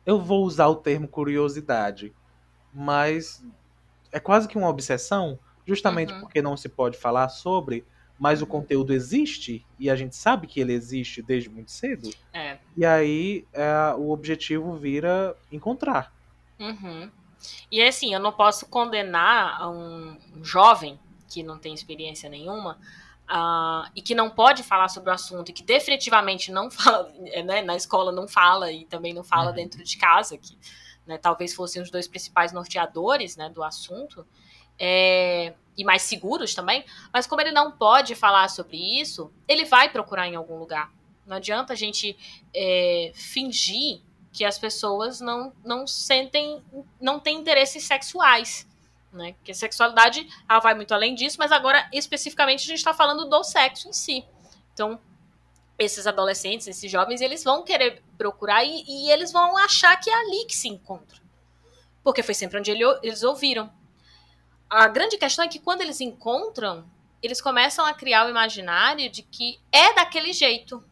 [0.06, 2.14] eu vou usar o termo curiosidade,
[2.74, 3.44] mas
[4.12, 6.22] é quase que uma obsessão, justamente Uhum.
[6.22, 7.86] porque não se pode falar sobre,
[8.18, 12.10] mas o conteúdo existe e a gente sabe que ele existe desde muito cedo.
[12.34, 12.58] É.
[12.76, 16.12] E aí é, o objetivo vira encontrar.
[16.60, 17.12] Uhum.
[17.72, 22.80] E assim, eu não posso condenar um, um jovem que não tem experiência nenhuma
[23.28, 27.44] ah, e que não pode falar sobre o assunto e que definitivamente não fala, eh,
[27.44, 29.56] né, na escola não fala e também não fala Uhum.
[29.56, 30.58] dentro de casa, que
[31.06, 34.26] né, talvez fossem os dois principais norteadores né, do assunto,
[34.80, 39.90] é, e mais seguros também, mas como ele não pode falar sobre isso, ele vai
[39.90, 40.92] procurar em algum lugar.
[41.26, 42.18] Não adianta a gente
[42.54, 46.64] é, fingir que as pessoas não, não sentem,
[47.02, 48.68] não têm interesses sexuais.
[49.12, 49.34] Né?
[49.34, 53.44] Porque sexualidade ela vai muito além disso, mas agora especificamente a gente está falando do
[53.44, 54.26] sexo em si.
[54.74, 55.00] Então,
[55.80, 60.14] esses adolescentes, esses jovens, eles vão querer procurar e, e eles vão achar que é
[60.14, 61.18] ali que se encontra.
[62.04, 63.72] Porque foi sempre onde ele- eles ouviram.
[64.70, 66.86] A grande questão é que quando eles encontram,
[67.24, 70.84] eles começam a criar o imaginário de que é daquele jeito.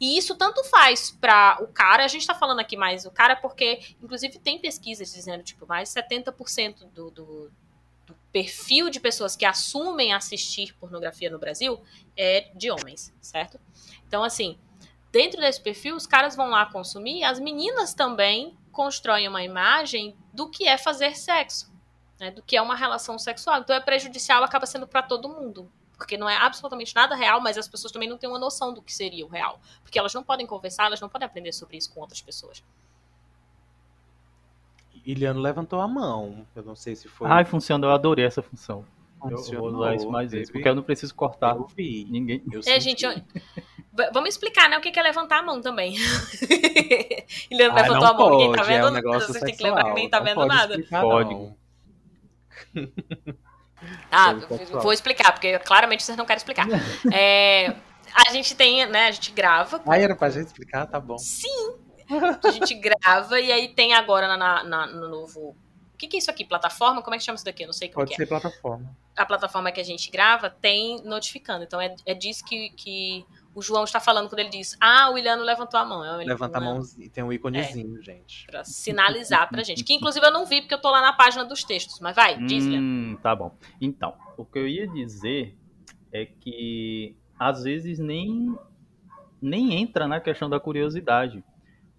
[0.00, 3.34] E isso tanto faz para o cara, a gente tá falando aqui mais o cara
[3.34, 7.52] porque, inclusive, tem pesquisas dizendo, tipo, mais de 70% do, do,
[8.06, 11.82] do perfil de pessoas que assumem assistir pornografia no Brasil
[12.16, 13.58] é de homens, certo?
[14.06, 14.56] Então, assim,
[15.10, 20.48] dentro desse perfil, os caras vão lá consumir, as meninas também constroem uma imagem do
[20.48, 21.72] que é fazer sexo,
[22.20, 23.60] né, do que é uma relação sexual.
[23.60, 25.70] Então é prejudicial, acaba sendo para todo mundo.
[25.98, 28.80] Porque não é absolutamente nada real, mas as pessoas também não têm uma noção do
[28.80, 29.60] que seria o real.
[29.82, 32.62] Porque elas não podem conversar, elas não podem aprender sobre isso com outras pessoas.
[35.04, 36.46] Iliano levantou a mão.
[36.54, 37.28] Eu não sei se foi.
[37.28, 38.84] Ai, funciona, eu adorei essa função.
[39.24, 42.06] Eu funcionou, vou usar isso mais vezes, porque eu não preciso cortar Eu vi.
[42.08, 42.40] ninguém.
[42.52, 42.80] Eu É, senti.
[42.84, 43.14] gente, eu-
[44.12, 45.96] vamos explicar, né, o que é levantar a mão também.
[47.50, 48.94] Eliana Ah, levantou a mão, ninguém tá pode, vendo é um nada.
[48.94, 50.74] negócio Vocês têm que lembrar que ninguém tá não vendo pode nada.
[50.74, 51.34] explicar, Pode.
[54.10, 54.82] Ah, sexual.
[54.82, 56.66] vou explicar, porque claramente vocês não querem explicar.
[57.12, 57.74] É,
[58.26, 59.82] a gente tem, né, a gente grava.
[59.86, 60.86] Ah, era pra gente explicar?
[60.86, 61.18] Tá bom.
[61.18, 61.74] Sim,
[62.44, 65.56] a gente grava e aí tem agora na, na- no novo...
[65.94, 66.44] O que, que é isso aqui?
[66.44, 67.02] Plataforma?
[67.02, 67.64] Como é que chama isso daqui?
[67.64, 68.24] Eu não sei como Pode que é.
[68.24, 68.96] ser plataforma.
[69.16, 71.64] a plataforma que a gente grava tem notificando.
[71.64, 73.26] Então é, é disso que, que
[73.58, 76.04] o João está falando quando ele diz: Ah, o Williano levantou a mão.
[76.04, 78.46] É Levanta a mão e tem um íconezinho, gente.
[78.46, 79.82] Pra sinalizar pra gente.
[79.82, 81.98] Que inclusive eu não vi porque eu tô lá na página dos textos.
[81.98, 82.80] Mas vai, diz, Leandro.
[82.80, 83.52] Hum, tá bom.
[83.80, 85.56] Então, o que eu ia dizer
[86.12, 88.56] é que às vezes nem
[89.42, 91.42] nem entra na questão da curiosidade,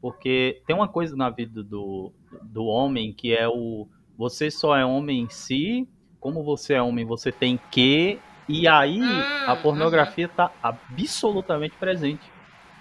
[0.01, 4.85] porque tem uma coisa na vida do, do homem que é o você só é
[4.85, 5.87] homem em si,
[6.19, 8.19] como você é homem, você tem que
[8.49, 12.33] e aí Hum, a pornografia tá absolutamente presente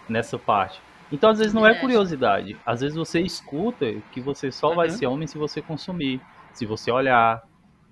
[0.08, 0.82] nessa parte.
[1.10, 2.60] Então, às vezes não é curiosidade.
[2.66, 4.96] Às vezes você escuta que você só vai Uhum.
[4.98, 7.42] ser homem se você consumir, se você olhar.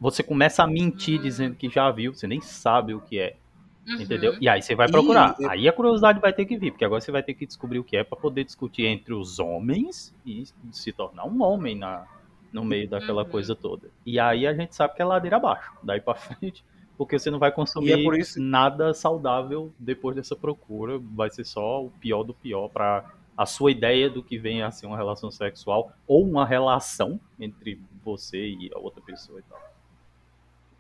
[0.01, 1.23] Você começa a mentir Hum.
[1.23, 3.39] dizendo que já viu, você nem sabe o que é,
[3.87, 4.03] Uhum.
[4.03, 4.37] entendeu?
[4.41, 5.37] E aí você vai E procurar.
[5.39, 7.79] eu- Aí a curiosidade vai ter que vir, porque agora você vai ter que descobrir
[7.79, 12.07] o que é pra poder discutir entre os homens e se tornar um homem na,
[12.53, 13.31] no meio daquela Uhum.
[13.31, 13.91] coisa toda.
[14.05, 16.65] E aí a gente sabe que é ladeira abaixo, daí pra frente,
[16.97, 21.45] porque você não vai consumir é por isso- nada saudável depois dessa procura, vai ser
[21.45, 23.05] só o pior do pior pra
[23.37, 27.79] a sua ideia do que vem a ser uma relação sexual ou uma relação entre
[28.03, 29.61] você e a outra pessoa e tal.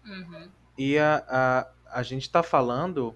[0.06, 0.48] Uhum.
[0.78, 3.14] E a, a, a gente tá falando,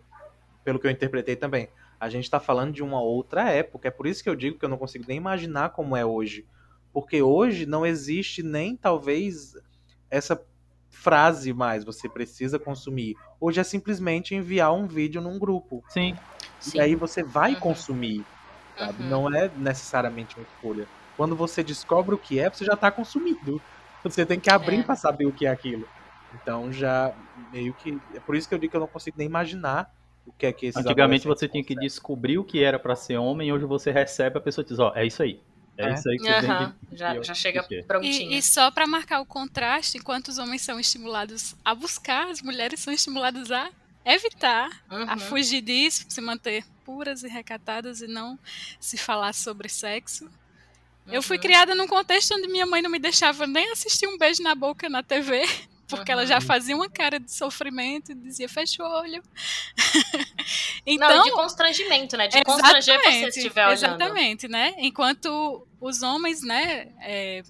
[0.62, 3.88] pelo que eu interpretei também, a gente tá falando de uma outra época.
[3.88, 6.46] É por isso que eu digo que eu não consigo nem imaginar como é hoje.
[6.92, 9.54] Porque hoje não existe nem talvez
[10.10, 10.42] essa
[10.90, 13.14] frase mais, você precisa consumir.
[13.40, 15.82] Hoje é simplesmente enviar um vídeo num grupo.
[15.88, 16.14] Sim,
[16.58, 16.76] Sim.
[16.76, 17.60] E aí você vai Uhum.
[17.60, 18.24] consumir,
[18.76, 19.02] sabe?
[19.02, 19.08] Uhum.
[19.08, 20.86] Não é necessariamente uma escolha.
[21.16, 23.60] Quando você descobre o que é, você já tá consumindo.
[24.02, 24.82] Você tem que abrir É.
[24.82, 25.86] pra saber o que é aquilo.
[26.34, 27.12] Então já
[27.52, 27.98] meio que.
[28.14, 29.92] É por isso que eu digo que eu não consigo nem imaginar
[30.26, 33.18] o que é que esses Antigamente você tinha que descobrir o que era pra ser
[33.18, 35.42] homem, hoje você recebe, a pessoa diz, ó, é isso aí.
[35.80, 35.94] É, É.
[35.94, 36.96] isso aí que você Aham, tem que...
[36.96, 38.32] já, que já chega prontinho.
[38.32, 42.40] E, e só para marcar o contraste, enquanto os homens são estimulados a buscar, as
[42.42, 43.70] mulheres são estimuladas a
[44.04, 45.18] evitar, a Uhum.
[45.18, 48.38] fugir disso, se manter puras e recatadas e não
[48.80, 50.28] se falar sobre sexo.
[51.06, 51.42] Eu fui Uhum.
[51.42, 54.88] criada num contexto onde minha mãe não me deixava nem assistir um beijo na boca
[54.88, 55.42] na TV,
[55.96, 56.40] porque ela já Uhum.
[56.40, 59.22] fazia uma cara de sofrimento e dizia, fecha o olho.
[60.86, 62.28] Não, então, de constrangimento, né?
[62.28, 63.74] De constranger você se estiver olhando.
[63.74, 64.74] Exatamente, né?
[64.78, 67.42] Enquanto os homens, né, é,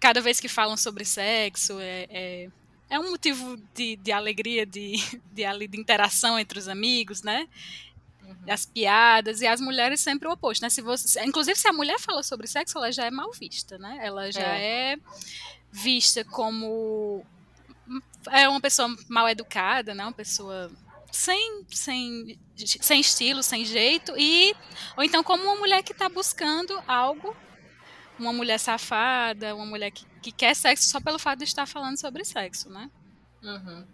[0.00, 2.48] cada vez que falam sobre sexo, é, é,
[2.90, 4.92] é um motivo de, de alegria, de,
[5.32, 7.48] de, de interação entre os amigos, né?
[8.22, 8.36] Uhum.
[8.48, 10.68] As piadas, e as mulheres sempre o oposto, né?
[10.70, 13.98] Se você, inclusive, se a mulher fala sobre sexo, ela já é mal vista, né?
[14.02, 14.96] Ela já é,
[15.72, 17.24] vista como
[18.30, 20.04] é uma pessoa mal educada, né?
[20.04, 20.70] Uma pessoa
[21.10, 24.54] sem, sem, sem estilo, sem jeito, e
[24.96, 27.34] ou então como uma mulher que está buscando algo,
[28.18, 31.98] uma mulher safada, uma mulher que, que quer sexo só pelo fato de estar falando
[31.98, 32.90] sobre sexo, né?
[33.42, 33.86] Uhum.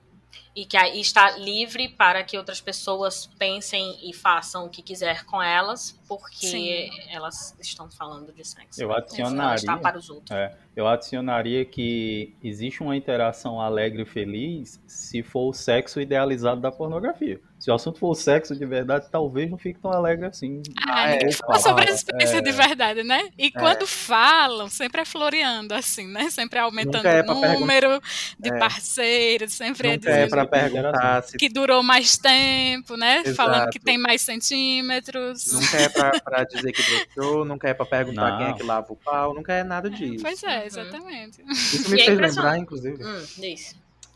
[0.56, 5.24] E que aí está livre para que outras pessoas pensem e façam o que quiser
[5.24, 6.90] com elas, porque Sim.
[7.10, 8.80] elas estão falando de sexo.
[8.80, 10.30] Eu adicionaria, para os outros.
[10.30, 16.60] é, eu adicionaria que existe uma interação alegre e feliz se for o sexo idealizado
[16.60, 17.40] da pornografia.
[17.58, 20.60] Se o assunto for o sexo de verdade, talvez não fique tão alegre assim.
[20.86, 22.42] Ah, Ah, ninguém é, fala sobre as experiências é.
[22.42, 23.30] de verdade, né?
[23.38, 26.28] E quando falam, sempre é floreando, assim, né?
[26.30, 28.00] Sempre é aumentando é o número
[28.38, 28.58] de É.
[28.58, 31.37] parceiros, sempre é é dizendo pra perguntar se.
[31.37, 33.18] que durou mais tempo, né?
[33.20, 33.35] Exato.
[33.35, 35.52] Falando que tem mais centímetros.
[35.52, 38.38] Nunca é pra, pra dizer que broxou, nunca é pra perguntar Não.
[38.38, 40.22] quem é que lava o pau, nunca é nada disso.
[40.22, 40.66] Pois é, Uhum.
[40.66, 41.42] exatamente.
[41.50, 43.24] Isso me E é fez lembrar, inclusive, Hum,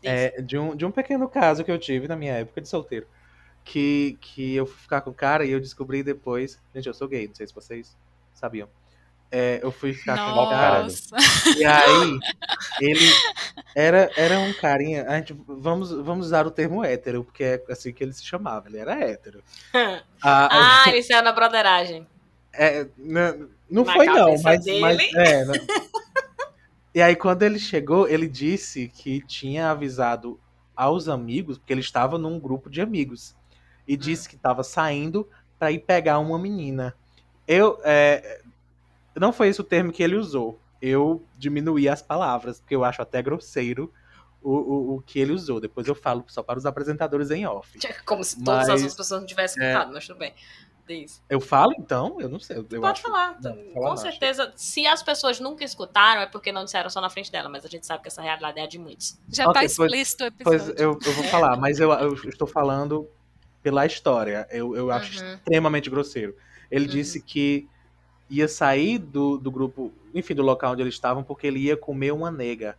[0.03, 3.05] é, de, um, de um pequeno caso que eu tive na minha época de solteiro.
[3.63, 6.57] Que, que eu fui ficar com o cara e eu descobri depois.
[6.73, 7.95] Gente, eu sou gay, não sei se vocês
[8.33, 8.67] sabiam.
[9.31, 10.83] É, eu fui ficar com o cara.
[10.83, 11.15] Nossa.
[11.55, 12.19] E aí,
[12.81, 13.05] ele
[13.75, 15.05] era, era um carinha.
[15.07, 18.67] A gente, vamos, vamos usar o termo hétero, porque é assim que ele se chamava.
[18.67, 19.43] Ele era hétero.
[20.21, 22.07] A- ah, ele saiu na broderagem.
[22.51, 24.79] É, não não Na foi não, mas, dele.
[24.81, 25.45] mas é.
[25.45, 25.53] né?
[26.93, 30.39] E aí quando ele chegou, ele disse que tinha avisado
[30.75, 33.35] aos amigos, porque ele estava num grupo de amigos,
[33.87, 36.95] e disse que estava saindo para ir pegar uma menina.
[37.47, 38.41] Eu é,
[39.19, 40.59] não foi esse o termo que ele usou.
[40.81, 43.91] Eu diminuí as palavras, porque eu acho até grosseiro
[44.41, 45.59] o, o, o que ele usou.
[45.59, 47.77] Depois eu falo só para os apresentadores em off.
[48.05, 49.67] Como se todas Mas- as outras pessoas não tivessem é.
[49.71, 50.33] escutado, mas tudo bem.
[50.87, 51.21] Diz.
[51.29, 52.19] Eu falo então?
[52.19, 52.57] Eu não sei.
[52.57, 53.37] Eu Pode acho- falar.
[53.43, 57.31] não, Com certeza, se as pessoas nunca escutaram, é porque não disseram só na frente
[57.31, 59.15] dela, mas a gente sabe que essa realidade é a de muitos.
[59.31, 60.81] Já tá pois- explícito o Pois episódio.
[60.83, 63.07] eu, eu vou falar, mas eu, eu estou falando
[63.61, 64.47] pela história.
[64.49, 65.33] Eu, eu acho Uhum.
[65.35, 66.35] extremamente grosseiro.
[66.71, 66.91] Ele Uhum.
[66.91, 67.67] disse que
[68.29, 72.11] ia sair do, do grupo, enfim, do local onde eles estavam, porque ele ia comer
[72.13, 72.77] uma nega.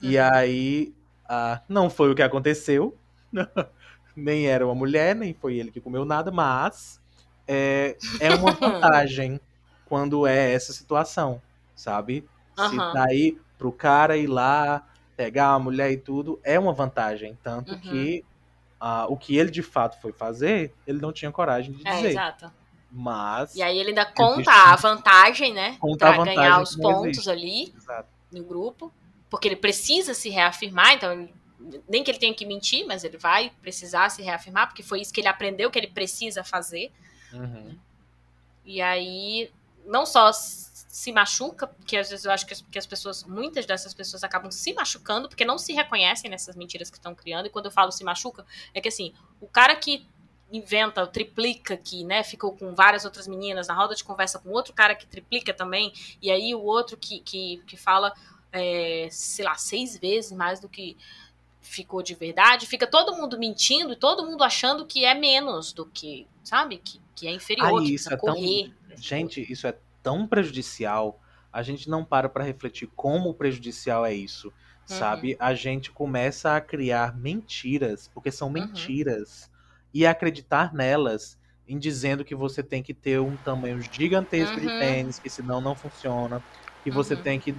[0.00, 0.30] E Uhum.
[0.34, 0.94] aí,
[1.28, 3.00] ah, não foi o que aconteceu.
[4.16, 7.00] nem era uma mulher, nem foi ele que comeu nada, mas
[7.48, 9.40] é, é uma vantagem
[9.84, 11.42] quando é essa situação,
[11.74, 12.30] sabe?
[12.54, 12.92] Se Aham.
[12.92, 14.84] daí pro cara ir lá,
[15.16, 17.38] pegar a mulher e tudo, é uma vantagem.
[17.42, 17.78] Tanto Uhum.
[17.78, 18.24] que
[18.80, 22.04] ah, o que ele de fato foi fazer, ele não tinha coragem de É, dizer.
[22.04, 22.52] exato.
[22.98, 23.54] Mas.
[23.54, 25.76] E aí ele ainda conta a vantagem, né?
[25.78, 27.30] Conta pra vantagem ganhar os pontos existe.
[27.30, 28.08] ali Exato.
[28.32, 28.90] no grupo.
[29.28, 31.34] Porque ele precisa se reafirmar, então ele-
[31.88, 35.12] nem que ele tenha que mentir, mas ele vai precisar se reafirmar, porque foi isso
[35.12, 36.90] que ele aprendeu que ele precisa fazer.
[37.34, 37.76] Uhum.
[38.64, 39.50] E aí,
[39.84, 43.66] não só se machuca, porque às vezes eu acho que as, que as pessoas, muitas
[43.66, 47.46] dessas pessoas acabam se machucando, porque não se reconhecem nessas mentiras que estão criando.
[47.46, 50.06] E quando eu falo se machuca, é que assim, o cara que
[50.52, 54.72] inventa, triplica que, né, ficou com várias outras meninas na roda de conversa com outro
[54.72, 55.92] cara que triplica também,
[56.22, 58.12] e aí o outro que, que, que fala,
[58.52, 60.96] é, sei lá, seis vezes mais do que
[61.60, 65.84] ficou de verdade, fica todo mundo mentindo e todo mundo achando que é menos do
[65.86, 68.72] que, sabe, que, que é inferior, Ai, isso é tão- correr.
[68.96, 71.20] Gente, isso é tão prejudicial.
[71.52, 74.52] A gente não para pra refletir como prejudicial é isso, Uhum.
[74.96, 75.36] sabe?
[75.40, 78.54] A gente começa a criar mentiras, porque são Uhum.
[80.00, 84.70] E acreditar nelas, em dizendo que você tem que ter um tamanho gigantesco de Uhum.
[84.70, 86.44] tênis, que senão não funciona,
[86.82, 87.18] que você Uhum.
[87.18, 87.52] tem que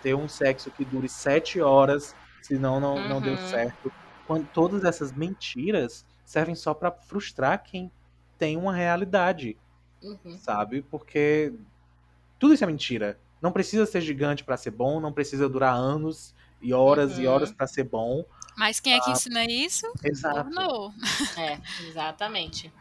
[0.00, 3.38] ter, um sexo que dure sete horas, senão não, não deu Uhum.
[3.38, 3.92] certo.
[4.24, 7.92] Quando, todas essas mentiras servem só para frustrar quem
[8.38, 9.58] tem uma realidade,
[10.02, 10.40] Uhum.
[10.40, 10.82] sabe?
[10.82, 11.54] Porque
[12.38, 13.20] tudo isso é mentira.
[13.42, 17.28] Não precisa ser gigante para ser bom, não precisa durar anos e horas e Uhum.
[17.28, 18.24] horas para ser bom.
[18.56, 19.90] Mas quem é que ensina isso?
[20.02, 20.50] Exato.
[21.36, 22.72] É, exatamente.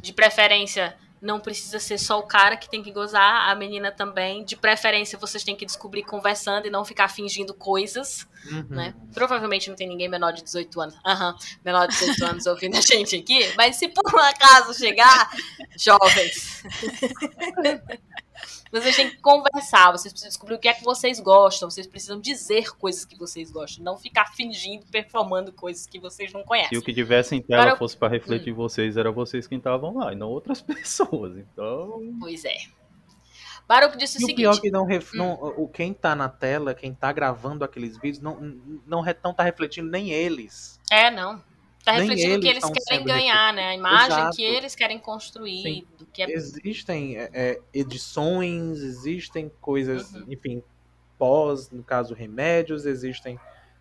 [0.00, 4.44] De preferência, não precisa ser só o cara que tem que gozar, a menina também.
[4.44, 8.66] De preferência, vocês têm que descobrir conversando e não ficar fingindo coisas, Uhum.
[8.70, 8.94] né?
[9.14, 10.96] Provavelmente não tem ninguém menor de 18 anos.
[11.06, 13.52] Aham, menor de 18 anos ouvindo a gente aqui.
[13.56, 15.30] Mas se por um acaso chegar,
[15.78, 16.62] jovens.
[18.72, 22.18] Vocês têm que conversar, vocês precisam descobrir o que é que vocês gostam, vocês precisam
[22.18, 26.70] dizer coisas que vocês gostam, não ficar fingindo, performando coisas que vocês não conhecem.
[26.70, 29.94] Se o que tivesse em tela Agora- fosse para refletir vocês, era vocês quem estavam
[29.98, 31.36] lá, e não outras pessoas.
[31.36, 32.56] Então, Pois é.
[33.72, 34.36] Baruch disse o E o seguinte.
[34.42, 38.22] pior que não, ref- não- o quem tá na tela, quem tá gravando aqueles vídeos,
[38.22, 38.38] não,
[38.86, 40.78] não, não tá refletindo nem eles.
[40.90, 41.42] É, não.
[41.82, 43.68] Tá Nem refletindo o que eles querem ganhar, né?
[43.70, 44.36] A imagem Exato.
[44.36, 45.86] que eles querem construir, Sim.
[45.98, 50.24] do que é Existem é, é, edições, existem coisas, Uhum.
[50.28, 50.62] enfim,
[51.18, 53.40] pós, no caso, remédios, existem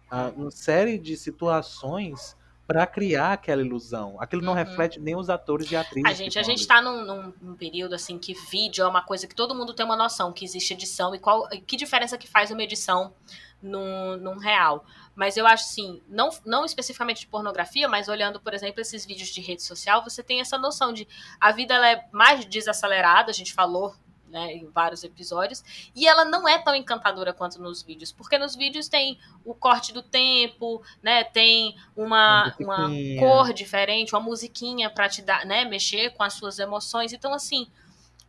[0.10, 2.36] ah, uma série de situações
[2.72, 4.16] para criar aquela ilusão.
[4.18, 4.58] Aquilo não Uhum.
[4.60, 6.10] reflete nem os atores e atrizes.
[6.10, 9.28] A gente, a gente tá num, num- num período assim que vídeo é uma coisa
[9.28, 12.50] que todo mundo tem uma noção que existe edição e qual que diferença que faz
[12.50, 13.14] uma edição
[13.62, 14.86] num, num real.
[15.14, 19.28] Mas eu acho assim, não, não especificamente de pornografia, mas olhando, por exemplo, esses vídeos
[19.28, 21.06] de rede social, você tem essa noção de
[21.42, 23.94] a vida ela é mais desacelerada, a gente falou
[24.32, 25.64] né, em vários episódios,
[25.96, 29.94] e ela não é tão encantadora quanto nos vídeos, porque nos vídeos tem o corte
[29.94, 36.12] do tempo, né, tem uma, Uma cor diferente, uma musiquinha pra te dar, né, mexer
[36.12, 37.14] com as suas emoções.
[37.14, 37.68] Então, assim,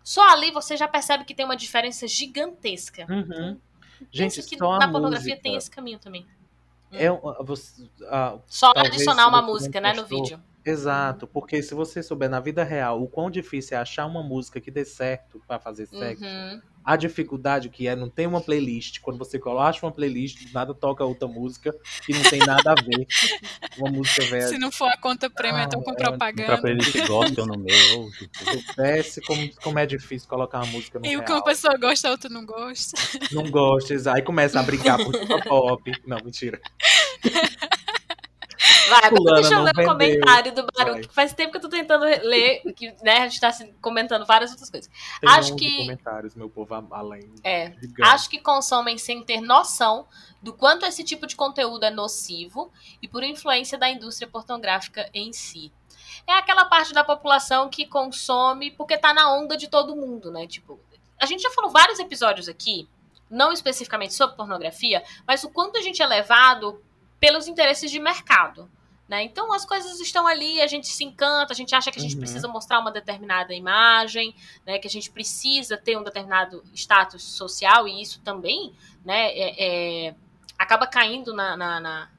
[0.04, 3.06] só ali você já percebe que tem uma diferença gigantesca.
[3.08, 3.56] Uhum.
[4.10, 6.26] Gente, Pensa que na pornografia música tem esse caminho também.
[6.90, 10.42] é uma- você- ah, Só adicionar uma música, né, no vídeo.
[10.64, 14.60] Exato, porque se você souber na vida real o quão difícil é achar uma música
[14.60, 16.60] que dê certo pra fazer sexo, Uhum.
[16.84, 19.00] a dificuldade que é não tem uma playlist.
[19.00, 21.74] Quando você coloca uma playlist, nada toca outra música
[22.06, 23.06] que não tem nada a ver.
[23.78, 24.48] Uma música velha.
[24.48, 26.60] Se não for a conta premium, então com Ah, é, pra propaganda.
[26.60, 28.10] playlist gospel no meio.
[28.12, 28.64] Jesus.
[28.76, 32.06] Desce como, como é difícil colocar uma música no E o que uma pessoa gosta,
[32.08, 32.96] a outra não gosta.
[33.32, 35.92] Não gosta, aí começa a brigar por pop.
[36.06, 36.60] Não, mentira.
[38.88, 40.92] Vai, Fulana deixa eu ler o comentário do Baruch.
[40.92, 41.00] Vai.
[41.02, 44.24] que Faz tempo que eu tô tentando ler, que né, a gente tá assim, comentando
[44.26, 44.90] várias outras coisas.
[45.20, 47.32] Tem Acho 11 que- comentários, meu povo, além.
[47.44, 48.02] É, Gigante.
[48.02, 50.06] Acho que consomem sem ter noção
[50.42, 55.32] do quanto esse tipo de conteúdo é nocivo e por influência da indústria pornográfica em
[55.32, 55.72] si.
[56.26, 60.46] É aquela parte da população que consome porque tá na onda de todo mundo, né?
[60.46, 60.78] Tipo,
[61.20, 62.88] a gente já falou vários episódios aqui,
[63.30, 66.82] não especificamente sobre pornografia, mas o quanto a gente é levado
[67.22, 68.68] pelos interesses de mercado.
[69.08, 69.22] Né?
[69.22, 72.14] Então as coisas estão ali, a gente se encanta, a gente acha que a gente
[72.14, 72.20] Uhum.
[72.20, 74.34] precisa mostrar uma determinada imagem,
[74.66, 74.78] né?
[74.80, 80.14] Que a gente precisa ter um determinado status social, e isso também né, é, é-
[80.58, 82.10] acaba caindo na, na- na-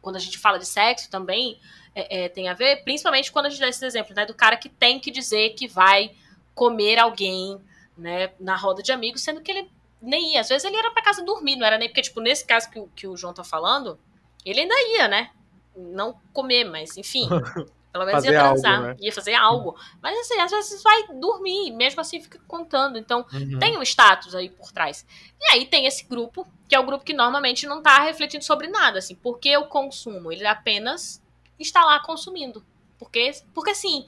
[0.00, 1.60] Quando a gente fala de sexo também
[1.94, 4.26] é, é, tem a ver, principalmente quando a gente dá esse exemplo, né?
[4.26, 6.12] Do cara que tem que dizer que vai
[6.54, 7.60] comer alguém
[7.96, 9.70] né, na roda de amigos, sendo que ele
[10.00, 10.40] nem ia.
[10.40, 12.80] Às vezes ele era pra casa dormir, não era nem porque, tipo, nesse caso que,
[12.80, 13.98] o- que o João tá falando,
[14.50, 15.30] ele ainda ia, né?
[15.76, 17.28] Não comer, mas enfim.
[17.92, 18.96] Pelo menos Fazer ia algo, transar, né?
[19.00, 19.76] ia fazer algo.
[20.00, 22.96] Mas assim, às vezes vai dormir, mesmo assim fica contando.
[22.96, 23.58] Então, Uhum.
[23.58, 25.04] tem um status aí por trás.
[25.38, 28.66] E aí tem esse grupo, que é o grupo que normalmente não tá refletindo sobre
[28.68, 31.22] nada, assim, porque eu consumo, ele apenas
[31.58, 32.64] está lá consumindo.
[32.98, 34.06] Porque, porque sim.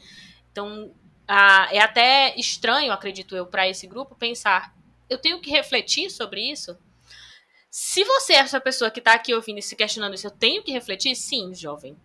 [0.51, 0.91] Então,
[1.29, 4.75] ah, é até estranho, acredito eu, para esse grupo pensar,
[5.11, 6.75] eu tenho que refletir sobre isso?
[7.77, 10.63] Se você é essa pessoa que tá aqui ouvindo e se questionando isso, eu tenho
[10.63, 11.17] que refletir?
[11.17, 11.97] Sim, jovem.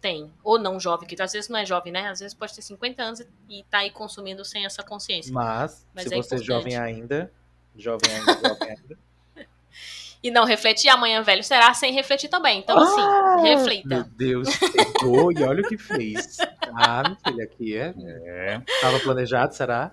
[0.00, 0.32] Tem.
[0.42, 2.08] Ou não jovem, que às vezes não é jovem, né?
[2.08, 5.30] Às vezes pode ter 50 anos e tá aí consumindo sem essa consciência.
[5.30, 7.30] Mas, Mas se é você é jovem ainda,
[7.76, 8.98] jovem ainda, jovem ainda.
[10.22, 12.58] e não refletir, amanhã velho será sem refletir também.
[12.60, 14.10] Então, assim, Ah, Meu reflita.
[14.16, 16.38] Deus, pegou e olha o que fez.
[16.74, 17.92] Ah, meu filho, aqui é.
[18.24, 19.92] É, Tava planejado, será?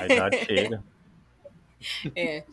[0.00, 0.82] a idade chega.
[2.14, 2.44] É.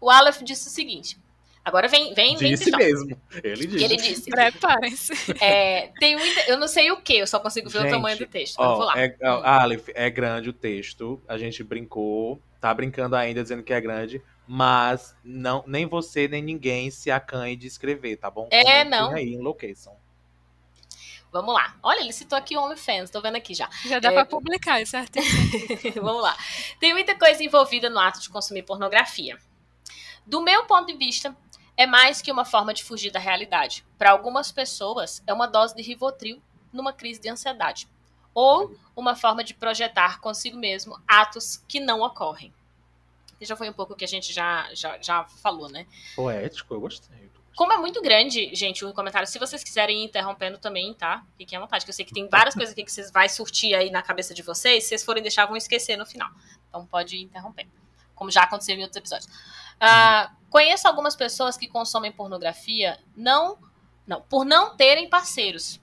[0.00, 1.18] O Aleph disse o seguinte.
[1.64, 3.20] Agora vem, vem, vem Disse mesmo.
[3.44, 3.84] Ele disse.
[3.84, 4.30] ele disse.
[4.30, 5.12] Preparem-se.
[5.38, 8.18] é, tem muita, eu não sei o que, eu só consigo ver Gente, o tamanho
[8.18, 8.56] do texto.
[8.58, 8.98] Ó, vou lá.
[8.98, 11.20] é, ó, Aleph, é grande o texto.
[11.28, 16.42] A gente brincou, tá brincando ainda dizendo que é grande, mas não, nem você nem
[16.42, 18.48] ninguém se acanhe de escrever, tá bom?
[18.50, 19.14] É, Comentem não.
[19.14, 19.94] Aí, enlouqueçam.
[21.40, 21.76] Vamos lá.
[21.82, 23.68] Olha, ele citou aqui OnlyFans, tô vendo aqui já.
[23.84, 24.12] Já dá É.
[24.14, 25.24] pra publicar esse artigo.
[26.02, 26.36] Vamos lá.
[26.80, 29.38] Tem muita coisa envolvida no ato de consumir pornografia.
[30.26, 31.36] Do meu ponto de vista,
[31.76, 33.84] é mais que uma forma de fugir da realidade.
[33.96, 37.88] Para algumas pessoas, é uma dose de Rivotril numa crise de ansiedade.
[38.34, 42.52] Ou uma forma de projetar consigo mesmo atos que não ocorrem.
[43.40, 45.86] Já foi um pouco o que a gente já, já, já falou, né?
[46.16, 47.30] Poético, eu gostei.
[47.58, 51.24] Como é muito grande, gente, o comentário, se vocês quiserem ir interrompendo também, tá?
[51.36, 53.74] Fiquem à vontade, que eu sei que tem várias coisas aqui que vocês vai surtir
[53.74, 56.30] aí na cabeça de vocês, se vocês forem deixar, vão esquecer no final.
[56.68, 57.72] Então pode ir interrompendo,
[58.14, 59.28] como já aconteceu em outros episódios.
[59.28, 63.58] Uh, conheço algumas pessoas que consomem pornografia não,
[64.06, 65.80] não, por não terem parceiros.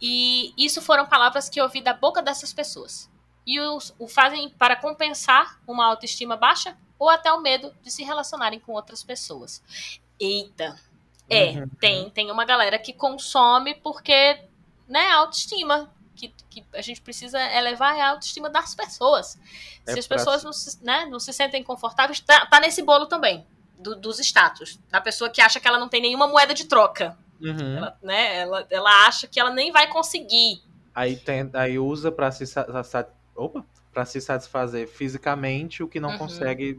[0.00, 3.08] E isso foram palavras que eu ouvi da boca dessas pessoas.
[3.46, 8.02] E os, o fazem para compensar uma autoestima baixa ou até o medo de se
[8.02, 9.62] relacionarem com outras pessoas.
[10.20, 10.78] Eita.
[11.28, 11.68] É, uhum.
[11.80, 14.38] tem, tem uma galera que consome porque,
[14.88, 15.90] né, autoestima.
[16.16, 19.38] Que, que a gente precisa elevar a autoestima das pessoas.
[19.86, 23.06] É se as pessoas não se, né, não se sentem confortáveis, tá, tá nesse bolo
[23.06, 23.46] também.
[23.78, 24.78] Do, dos status.
[24.90, 27.16] Da pessoa que acha que ela não tem nenhuma moeda de troca.
[27.40, 27.78] Uhum.
[27.78, 30.62] Ela, né, ela, ela acha que ela nem vai conseguir.
[30.94, 32.44] Aí, tem, aí usa para se,
[33.34, 33.64] opa,
[34.04, 36.18] se satisfazer fisicamente o que não uhum.
[36.18, 36.78] consegue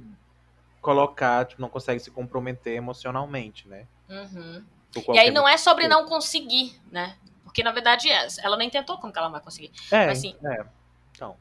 [0.81, 3.85] colocar, tipo, não consegue se comprometer emocionalmente, né?
[4.09, 4.65] Uhum.
[5.13, 7.15] E aí não é sobre não conseguir, né?
[7.43, 9.71] Porque na verdade é, ela nem tentou como que ela vai conseguir.
[9.91, 10.65] É, mas, assim, é.
[11.11, 11.37] Então.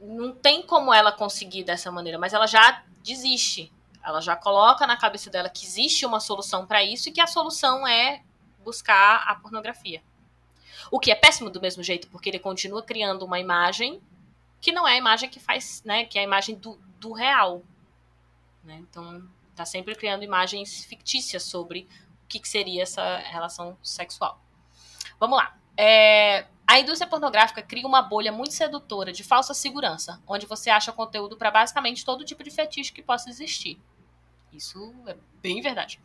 [0.00, 3.72] Não tem como ela conseguir dessa maneira, mas ela já desiste.
[4.02, 7.26] Ela já coloca na cabeça dela que existe uma solução para isso e que a
[7.26, 8.22] solução é
[8.64, 10.02] buscar a pornografia.
[10.90, 14.00] O que é péssimo do mesmo jeito, porque ele continua criando uma imagem
[14.60, 16.04] que não é a imagem que faz, né?
[16.04, 17.62] Que é a imagem do, do real.
[18.68, 18.76] Né?
[18.88, 21.88] Então, está sempre criando imagens fictícias sobre
[22.24, 24.38] o que, que seria essa relação sexual.
[25.18, 25.58] Vamos lá.
[25.74, 30.92] É, a indústria pornográfica cria uma bolha muito sedutora de falsa segurança, onde você acha
[30.92, 33.80] conteúdo para basicamente todo tipo de fetiche que possa existir.
[34.52, 35.98] Isso é bem verdade.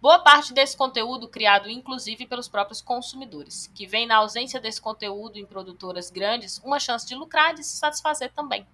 [0.00, 5.38] Boa parte desse conteúdo criado inclusive pelos próprios consumidores, que vem na ausência desse conteúdo
[5.38, 8.66] em produtoras grandes uma chance de lucrar e de se satisfazer também.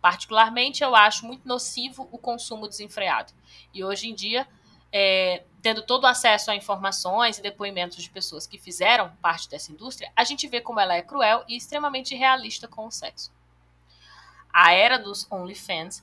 [0.00, 3.32] Particularmente, eu acho muito nocivo o consumo desenfreado.
[3.72, 4.46] E hoje em dia,
[4.92, 9.72] é, tendo todo o acesso a informações e depoimentos de pessoas que fizeram parte dessa
[9.72, 13.32] indústria, a gente vê como ela é cruel e extremamente realista com o sexo.
[14.52, 16.02] A era dos OnlyFans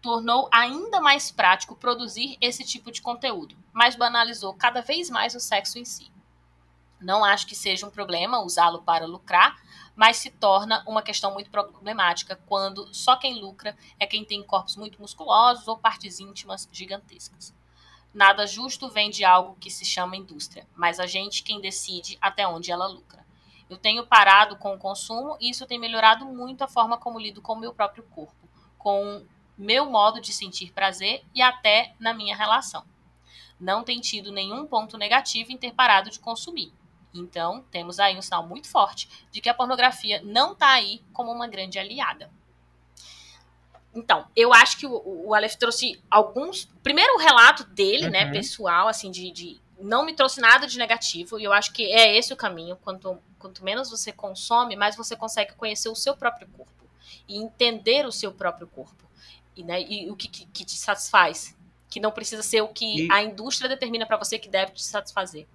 [0.00, 5.40] tornou ainda mais prático produzir esse tipo de conteúdo, mas banalizou cada vez mais o
[5.40, 6.10] sexo em si.
[7.00, 9.56] Não acho que seja um problema usá-lo para lucrar,
[9.94, 14.76] mas se torna uma questão muito problemática quando só quem lucra é quem tem corpos
[14.76, 17.54] muito musculosos ou partes íntimas gigantescas.
[18.12, 22.46] Nada justo vem de algo que se chama indústria, mas a gente quem decide até
[22.46, 23.24] onde ela lucra.
[23.70, 27.40] Eu tenho parado com o consumo e isso tem melhorado muito a forma como lido
[27.40, 29.24] com o meu próprio corpo, com
[29.56, 32.84] meu modo de sentir prazer e até na minha relação.
[33.58, 36.72] Não tem tido nenhum ponto negativo em ter parado de consumir.
[37.14, 41.30] Então, temos aí um sinal muito forte de que a pornografia não está aí como
[41.30, 42.30] uma grande aliada.
[43.94, 46.64] Então, eu acho que o, o Aleph trouxe alguns.
[46.82, 48.26] Primeiro, o relato dele, né, uhum.
[48.26, 49.60] né, pessoal, assim, de, de.
[49.78, 52.76] Não me trouxe nada de negativo, e eu acho que é esse o caminho.
[52.76, 56.72] Quanto, quanto menos você consome, mais você consegue conhecer o seu próprio corpo
[57.28, 59.04] e entender o seu próprio corpo.
[59.54, 61.54] E, né, e o que, que, que te satisfaz.
[61.90, 63.12] Que não precisa ser o que e...
[63.12, 65.46] a indústria determina para você que deve te satisfazer.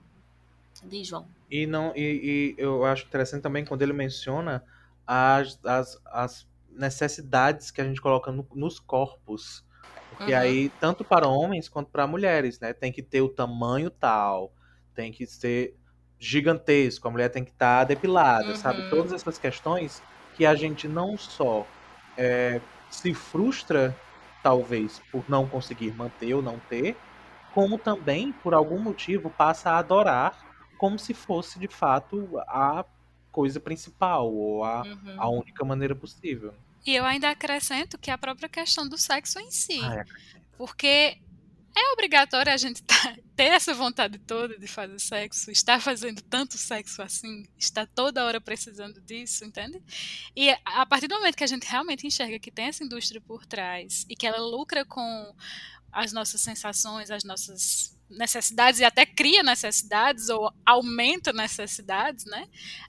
[0.86, 1.28] Diz, João.
[1.49, 4.63] E, não, e, e, eu acho interessante também quando ele menciona
[5.05, 9.65] as, as, as necessidades que a gente coloca no, nos corpos.
[10.09, 10.39] Porque uhum.
[10.39, 12.73] aí, tanto para homens quanto para mulheres, né?
[12.73, 14.53] Tem que ter o tamanho tal,
[14.93, 15.75] tem que ser
[16.19, 18.55] gigantesco, a mulher tem que estar tá depilada, uhum.
[18.55, 18.89] sabe?
[18.89, 20.01] Todas essas questões
[20.36, 21.65] que a gente não só
[22.17, 22.59] é,
[22.89, 23.95] se frustra,
[24.41, 26.95] talvez, por não conseguir manter ou não ter,
[27.53, 30.47] como também, por algum motivo, passa a adorar
[30.78, 32.86] como se fosse de fato a
[33.32, 35.15] coisa principal ou a, uhum.
[35.21, 36.53] a única maneira possível.
[36.86, 39.80] E eu ainda acrescento que a própria questão do sexo em si.
[39.84, 40.05] Ah, é.
[40.57, 41.19] Porque
[41.75, 42.95] é obrigatório a gente tá,
[43.36, 48.41] ter essa vontade toda de fazer sexo, estar fazendo tanto sexo assim, estar toda hora
[48.41, 49.82] precisando disso, entende?
[50.36, 53.45] E a partir do momento que a gente realmente enxerga que tem essa indústria por
[53.45, 55.36] trás e que ela lucra com
[55.91, 62.47] as nossas sensações, as nossas necessidades e até cria necessidades ou aumenta necessidades, né?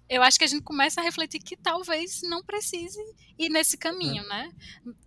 [0.09, 2.99] Eu acho que a gente começa a refletir que talvez não precise
[3.39, 4.29] ir nesse caminho, uhum.
[4.29, 4.51] né?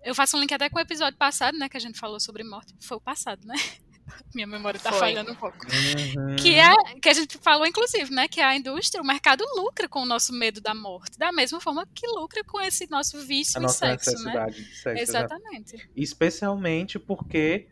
[0.04, 2.44] Eu faço um link até com o episódio passado, né, que a gente falou sobre
[2.44, 2.74] morte.
[2.80, 3.56] Foi o passado, né?
[4.36, 5.00] Minha memória tá Foi.
[5.00, 5.58] falhando um pouco.
[5.66, 6.36] Uhum.
[6.36, 10.02] Que é que a gente falou inclusive, né, que a indústria, o mercado lucra com
[10.02, 13.60] o nosso medo da morte, da mesma forma que lucra com esse nosso vício a
[13.60, 14.34] em nossa sexo, né?
[14.34, 14.68] necessidade né?
[14.68, 15.90] De sexo, exatamente.
[15.96, 17.68] Especialmente porque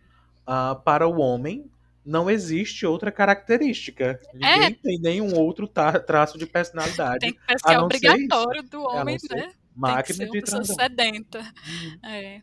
[0.48, 1.70] uh, para o homem
[2.10, 4.20] não existe outra característica.
[4.34, 4.72] Ninguém é.
[4.72, 7.20] tem nenhum outro traço de personalidade.
[7.20, 9.52] Tem que ser obrigatório do homem, né?
[9.76, 11.40] Máquina tem que ser uma de sedenta.
[11.40, 12.10] Uhum.
[12.10, 12.42] É.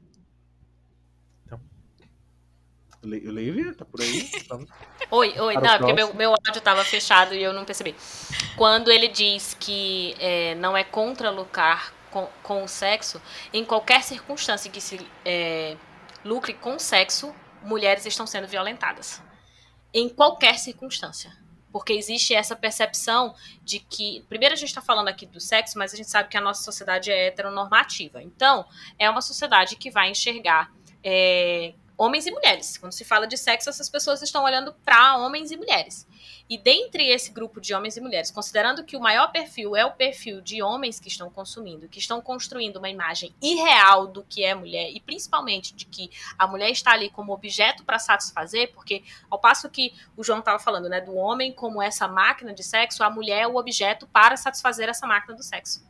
[1.45, 1.61] Então.
[3.03, 4.31] Lívia, tá por aí?
[5.11, 5.55] Oi, oi.
[5.55, 7.95] Não, porque meu, meu áudio tava fechado e eu não percebi.
[8.57, 13.21] Quando ele diz que é, não é contra lucrar com, com o sexo,
[13.53, 15.77] em qualquer circunstância que se é,
[16.25, 19.21] lucre com sexo, mulheres estão sendo violentadas.
[19.99, 21.35] Em qualquer circunstância.
[21.73, 24.23] Porque existe essa percepção de que.
[24.29, 26.63] Primeiro, a gente está falando aqui do sexo, mas a gente sabe que a nossa
[26.63, 28.23] sociedade é heteronormativa.
[28.23, 28.67] Então,
[28.99, 30.71] é uma sociedade que vai enxergar
[31.03, 32.77] é, homens e mulheres.
[32.77, 36.07] Quando se fala de sexo, essas pessoas estão olhando para homens e mulheres.
[36.49, 39.91] E dentre esse grupo de homens e mulheres, considerando que o maior perfil é o
[39.91, 44.55] perfil de homens que estão consumindo, que estão construindo uma imagem irreal do que é
[44.55, 49.41] mulher, e principalmente de que a mulher está ali como objeto para satisfazer, porque ao
[49.41, 53.11] passo que o João estava falando, né, do homem como essa máquina de sexo, a
[53.11, 55.85] mulher é o objeto para satisfazer essa máquina do sexo.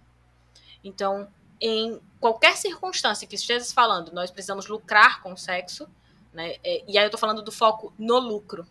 [0.83, 1.29] Então,
[1.61, 5.87] em qualquer circunstância que estejas falando, nós precisamos lucrar com o sexo,
[6.33, 6.57] né?
[6.63, 8.67] É, e aí eu estou falando do foco no lucro.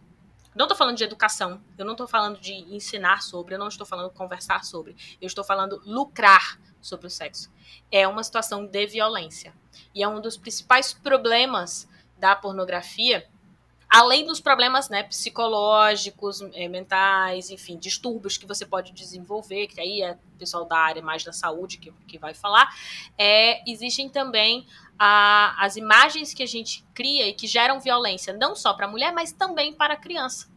[0.56, 3.86] Não estou falando de educação, eu não estou falando de ensinar sobre, eu não estou
[3.86, 7.52] falando de conversar sobre, eu estou falando lucrar sobre o sexo.
[7.92, 9.54] É uma situação de violência.
[9.94, 13.28] E é um dos principais problemas da pornografia,
[13.96, 20.02] além dos problemas né, psicológicos, é, mentais, enfim, distúrbios que você pode desenvolver, que aí
[20.02, 22.76] é o pessoal da área mais da saúde que, que vai falar,
[23.18, 24.68] é, existem também
[25.00, 28.90] a, as imagens que a gente cria e que geram violência, não só para a
[28.90, 30.50] mulher, mas também para a criança.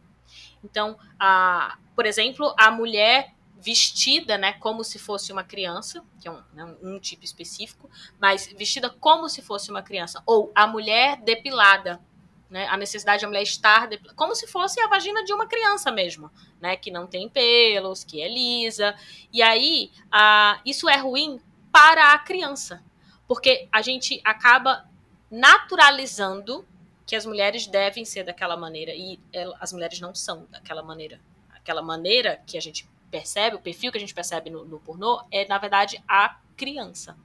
[0.61, 6.31] Então, a, por exemplo, a mulher vestida, né, como se fosse uma criança, que é
[6.31, 11.21] um, né, um, tipo específico, mas vestida como se fosse uma criança, ou a mulher
[11.21, 12.01] depilada,
[12.49, 15.91] né, a necessidade da mulher estar depilada, como se fosse a vagina de uma criança
[15.91, 18.95] mesmo, né, que não tem pelos, que é lisa,
[19.31, 21.39] e aí a, isso é ruim
[21.71, 22.83] para a criança,
[23.27, 24.85] porque a gente acaba
[25.29, 26.65] naturalizando
[27.05, 29.19] que as mulheres devem ser daquela maneira e
[29.59, 31.19] as mulheres não são daquela maneira.
[31.51, 35.23] Aquela maneira que a gente percebe, o perfil que a gente percebe no, no pornô
[35.31, 37.17] é, na verdade, a criança.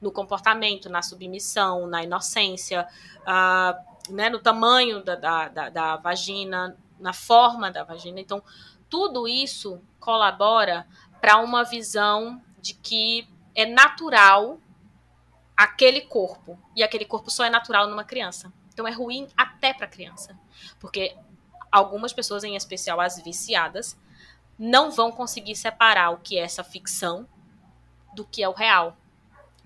[0.00, 2.88] No comportamento, na submissão, na inocência,
[3.22, 8.20] uh, né, no tamanho da, da, da, da vagina, na forma da vagina.
[8.20, 8.42] Então,
[8.88, 10.86] tudo isso colabora
[11.20, 14.60] para uma visão de que é natural
[15.56, 16.58] aquele corpo.
[16.74, 18.52] E aquele corpo só é natural numa criança.
[18.72, 20.38] Então é ruim até para criança.
[20.78, 21.16] Porque
[21.72, 23.98] algumas pessoas, em especial as viciadas,
[24.58, 27.26] não vão conseguir separar o que é essa ficção
[28.14, 28.96] do que é o real.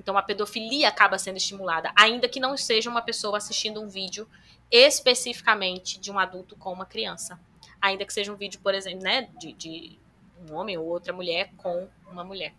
[0.01, 4.27] Então a pedofilia acaba sendo estimulada, ainda que não seja uma pessoa assistindo um vídeo
[4.71, 7.39] especificamente de um adulto com uma criança.
[7.81, 9.99] Ainda que seja um vídeo, por exemplo, né, de, de
[10.49, 12.55] um homem ou outra mulher com uma mulher.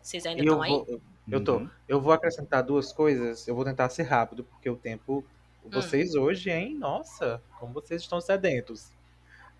[0.00, 0.70] Vocês ainda estão aí?
[0.70, 1.56] Vou, eu tô.
[1.56, 1.70] Uhum.
[1.88, 3.48] Eu vou acrescentar duas coisas.
[3.48, 5.24] Eu vou tentar ser rápido, porque o tempo.
[5.64, 6.20] Vocês hum.
[6.20, 6.74] hoje, hein?
[6.74, 8.92] Nossa, como vocês estão sedentos.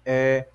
[0.05, 0.47] É,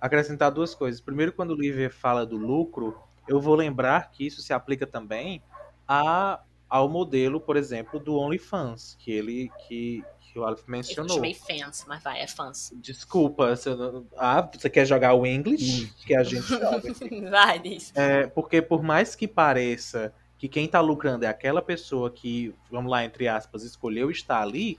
[0.00, 1.00] acrescentar duas coisas.
[1.00, 2.98] Primeiro, quando o Lívia fala do lucro,
[3.28, 5.42] eu vou lembrar que isso se aplica também
[5.86, 11.10] a, ao modelo, por exemplo, do OnlyFans, que ele que, que o Aleph mencionou.
[11.10, 12.72] Eu chamei fans, mas vai, é fãs.
[12.76, 13.70] Desculpa, você,
[14.16, 15.92] ah, você quer jogar o English?
[16.04, 16.90] Que a gente joga.
[16.90, 17.28] Assim.
[17.28, 17.92] vai, diz.
[17.94, 22.90] É, porque por mais que pareça que quem está lucrando é aquela pessoa que, vamos
[22.90, 24.78] lá, entre aspas, escolheu estar ali,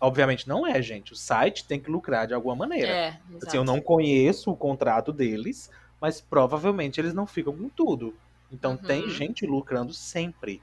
[0.00, 1.12] obviamente não é, gente.
[1.12, 2.88] O site tem que lucrar de alguma maneira.
[2.88, 5.70] É, assim, eu não conheço o contrato deles,
[6.00, 8.14] mas provavelmente eles não ficam com tudo.
[8.50, 8.78] Então uhum.
[8.78, 10.62] tem gente lucrando sempre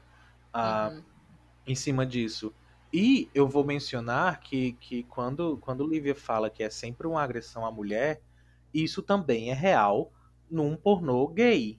[0.53, 1.03] uh, uhum.
[1.67, 2.53] em cima disso.
[2.91, 7.65] E eu vou mencionar que, que quando, quando Lívia fala que é sempre uma agressão
[7.65, 8.21] à mulher,
[8.73, 10.11] isso também é real
[10.49, 11.77] num pornô gay.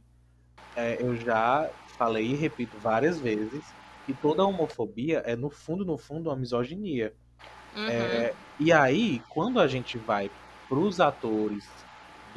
[0.77, 3.65] É, eu já falei e repito várias vezes
[4.05, 7.15] que toda homofobia é, no fundo, no fundo, uma misoginia.
[7.75, 7.89] Uhum.
[7.89, 10.31] É, e aí, quando a gente vai
[10.69, 11.69] pros atores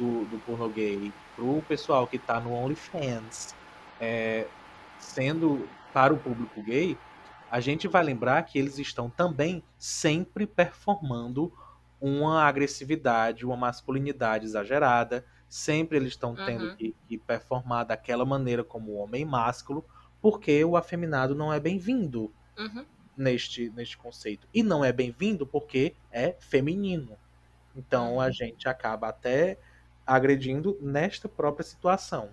[0.00, 3.54] do, do porno gay, pro pessoal que tá no OnlyFans,
[4.00, 4.46] é,
[4.98, 6.96] sendo para o público gay,
[7.50, 11.52] a gente vai lembrar que eles estão também sempre performando
[12.00, 16.76] uma agressividade, uma masculinidade exagerada, sempre eles estão tendo uhum.
[16.76, 19.84] que, que, performar daquela maneira como homem másculo,
[20.22, 22.86] porque o afeminado não é bem-vindo uhum.
[23.16, 24.48] neste, neste conceito.
[24.54, 27.18] E não é bem-vindo porque é feminino.
[27.76, 28.20] Então uhum.
[28.20, 29.58] a gente acaba até
[30.10, 32.30] agredindo nesta própria situação.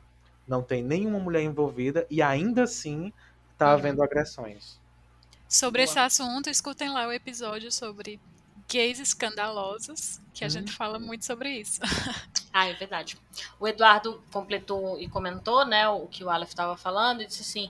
[0.47, 3.13] Não tem nenhuma mulher envolvida e ainda assim
[3.51, 3.73] está uhum.
[3.73, 4.80] havendo agressões.
[5.47, 5.91] Sobre Boa.
[5.91, 8.19] esse assunto, escutem lá o episódio sobre
[8.67, 10.49] gays escandalosos, que a hum.
[10.49, 11.80] gente fala muito sobre isso.
[12.59, 13.15] Ah, é verdade.
[13.59, 17.69] O Eduardo completou e comentou, né, o que o Aleph estava falando, e disse assim: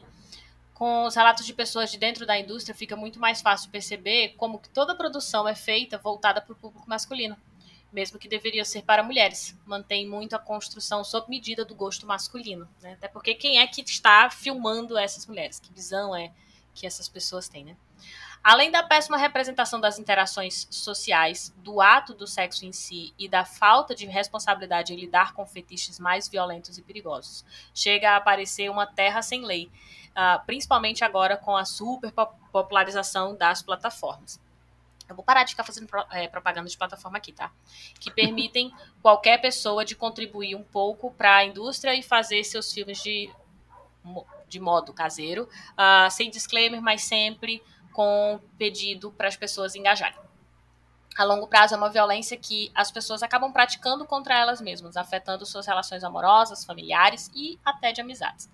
[0.74, 4.60] com os relatos de pessoas de dentro da indústria, fica muito mais fácil perceber como
[4.60, 7.36] que toda a produção é feita voltada para o público masculino,
[7.92, 9.58] mesmo que deveria ser para mulheres.
[9.66, 12.94] Mantém muito a construção sob medida do gosto masculino, né?
[12.94, 15.60] Até porque quem é que está filmando essas mulheres?
[15.60, 16.32] Que visão é
[16.74, 17.76] que essas pessoas têm, né?
[18.44, 23.44] Além da péssima representação das interações sociais, do ato do sexo em si e da
[23.44, 28.86] falta de responsabilidade em lidar com fetiches mais violentos e perigosos, chega a aparecer uma
[28.86, 29.70] terra sem lei,
[30.12, 34.40] uh, principalmente agora com a superpopularização das plataformas.
[35.08, 37.52] Eu vou parar de ficar fazendo é, propaganda de plataforma aqui, tá?
[38.00, 43.02] Que permitem qualquer pessoa de contribuir um pouco para a indústria e fazer seus filmes
[43.02, 43.30] de,
[44.48, 50.20] de modo caseiro, uh, sem disclaimer, mas sempre com pedido para as pessoas engajarem.
[51.18, 55.48] A longo prazo é uma violência que as pessoas acabam praticando contra elas mesmas, afetando
[55.48, 58.48] suas relações amorosas, familiares e até de amizades.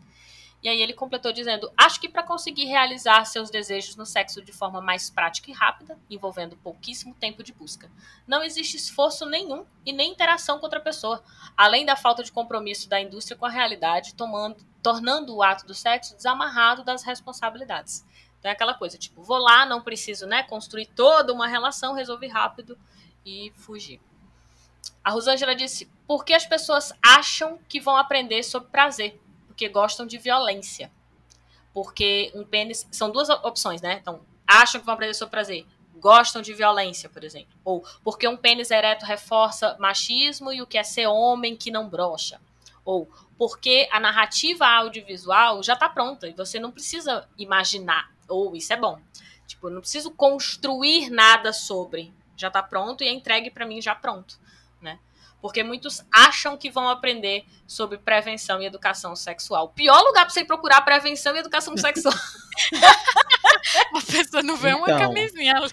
[0.63, 4.53] E aí ele completou dizendo: Acho que para conseguir realizar seus desejos no sexo de
[4.53, 7.91] forma mais prática e rápida, envolvendo pouquíssimo tempo de busca,
[8.25, 11.21] não existe esforço nenhum e nem interação com outra pessoa,
[11.57, 15.73] além da falta de compromisso da indústria com a realidade, tomando, tornando o ato do
[15.73, 18.05] sexo desamarrado das responsabilidades.
[18.39, 22.27] Então é aquela coisa, tipo, vou lá, não preciso, né, construir toda uma relação, resolver
[22.27, 22.77] rápido
[23.25, 23.99] e fugir.
[25.03, 29.19] A Rosângela disse: por que as pessoas acham que vão aprender sobre prazer?
[29.53, 30.91] Porque gostam de violência.
[31.73, 32.87] Porque um pênis.
[32.91, 33.99] São duas opções, né?
[34.01, 35.65] Então, acham que vão aprender sobre prazer.
[35.95, 37.53] Gostam de violência, por exemplo.
[37.63, 41.87] Ou porque um pênis ereto reforça machismo e o que é ser homem que não
[41.87, 42.41] brocha.
[42.83, 48.73] Ou porque a narrativa audiovisual já está pronta e você não precisa imaginar ou isso
[48.73, 48.99] é bom.
[49.47, 52.13] Tipo, eu não preciso construir nada sobre.
[52.35, 54.39] Já tá pronto e é entregue para mim já pronto,
[54.81, 54.99] né?
[55.43, 59.65] Porque muitos acham que vão aprender sobre prevenção e educação sexual.
[59.65, 62.13] O pior lugar para você procurar prevenção e educação sexual.
[63.93, 64.79] A pessoa não vê então.
[64.79, 65.69] uma camisinha ali.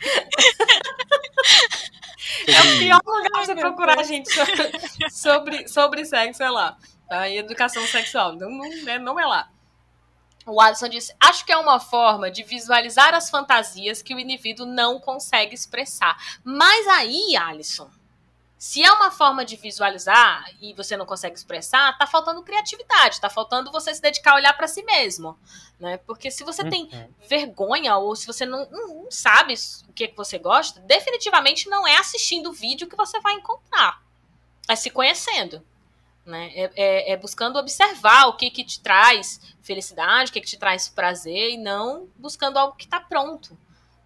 [2.49, 4.73] É o pior lugar pra você procurar, gente, sobre,
[5.09, 6.77] sobre, sobre sexo, é lá.
[7.09, 7.29] Tá?
[7.29, 8.35] E educação sexual.
[8.35, 9.49] Não, não, né, não é lá.
[10.45, 14.67] O Alisson disse: Acho que é uma forma de visualizar as fantasias que o indivíduo
[14.67, 16.17] não consegue expressar.
[16.43, 17.89] Mas aí, Alisson,
[18.61, 23.31] se é uma forma de visualizar e você não consegue expressar, tá faltando criatividade, tá
[23.31, 25.35] faltando você se dedicar a olhar para si mesmo,
[25.79, 25.97] né?
[25.97, 27.09] Porque se você tem uhum.
[27.27, 29.55] vergonha ou se você não, não, sabe
[29.89, 34.03] o que, que você gosta, definitivamente não é assistindo o vídeo que você vai encontrar.
[34.69, 35.65] É se conhecendo.
[36.27, 36.53] Né?
[36.55, 40.59] É, é, é, buscando observar o que, que te traz felicidade, o que, que te
[40.59, 43.57] traz prazer, e não buscando algo que está pronto.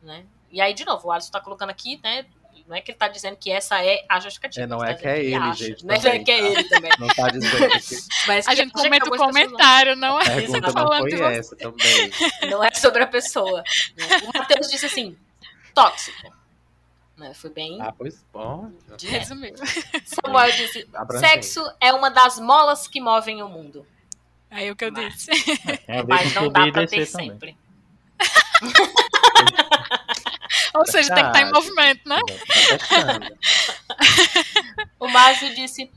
[0.01, 0.25] Né?
[0.49, 2.25] E aí, de novo, o Alisson está colocando aqui, né?
[2.67, 4.65] Não é que ele está dizendo que essa é a justificativa.
[4.65, 5.85] É, não é tá que é ele, acha, gente.
[5.85, 6.91] Não é que é ele também.
[6.99, 7.97] Não está dizendo que...
[8.27, 12.11] Mas a gente comenta o comentário, não é isso que falando foi essa também.
[12.51, 13.63] Não é sobre a pessoa.
[14.23, 15.17] O Matheus disse assim,
[15.75, 16.33] tóxico.
[17.17, 17.35] Né?
[17.35, 17.81] Foi bem.
[17.81, 18.71] Ah, pois bom.
[19.01, 19.61] Resumido.
[20.05, 20.89] Samuel disse:
[21.21, 23.87] sexo é uma das molas que movem o mundo.
[24.51, 25.31] Aí o que eu mas, disse.
[25.87, 27.57] É, mas não dá pra ter sempre.
[30.75, 32.19] Ou seja, tem que estar em movimento, né?
[34.99, 35.91] o Márcio disse: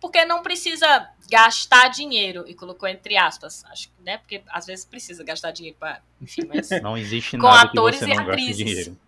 [0.00, 4.18] porque não precisa gastar dinheiro e colocou entre aspas, acho que, né?
[4.18, 8.04] Porque às vezes precisa gastar dinheiro para, enfim, mas não existe nada com atores que
[8.04, 8.56] você e não atrizes.
[8.56, 8.98] dinheiro.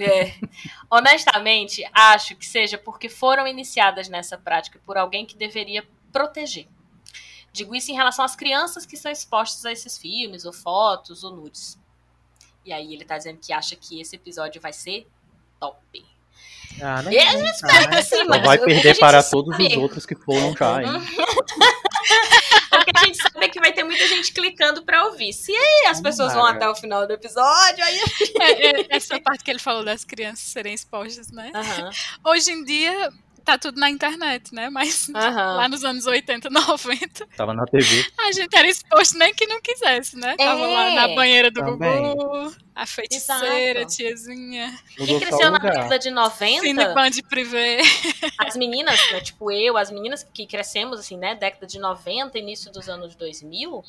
[0.00, 0.32] É.
[0.90, 6.68] Honestamente, acho que seja porque foram iniciadas nessa prática por alguém que deveria proteger.
[7.52, 11.34] Digo isso em relação às crianças que são expostas a esses filmes, ou fotos, ou
[11.34, 11.78] nudes.
[12.68, 15.06] E aí ele tá dizendo que acha que esse episódio vai ser
[15.58, 16.04] top.
[16.82, 20.54] Ah, não eu espero que sim, mas vai perder para todos os outros que foram
[20.54, 20.88] já, hein?
[22.70, 25.32] Porque a gente sabe que vai ter muita gente clicando pra ouvir.
[25.32, 25.50] Se
[25.88, 28.00] as pessoas vão até o final do episódio, aí.
[28.38, 31.50] É, é, essa parte que ele falou das crianças serem expostas, né?
[31.54, 32.30] Uhum.
[32.30, 33.10] Hoje em dia,
[33.48, 34.68] tá tudo na internet, né?
[34.68, 35.14] Mas uhum.
[35.14, 37.26] lá nos anos 80, 90.
[37.36, 38.04] Tava na TV.
[38.18, 40.34] A gente era exposto nem que não quisesse, né?
[40.38, 40.44] É.
[40.44, 42.14] Tava lá na banheira do Também.
[42.14, 43.96] Gugu, a feiticeira, Exato.
[43.96, 44.78] tiazinha.
[44.96, 46.60] Quem cresceu na década de 90.
[46.60, 47.78] Cineband privê.
[48.38, 51.34] As meninas, né, tipo eu, as meninas que crescemos, assim, né?
[51.34, 53.82] Década de 90, início dos anos 2000.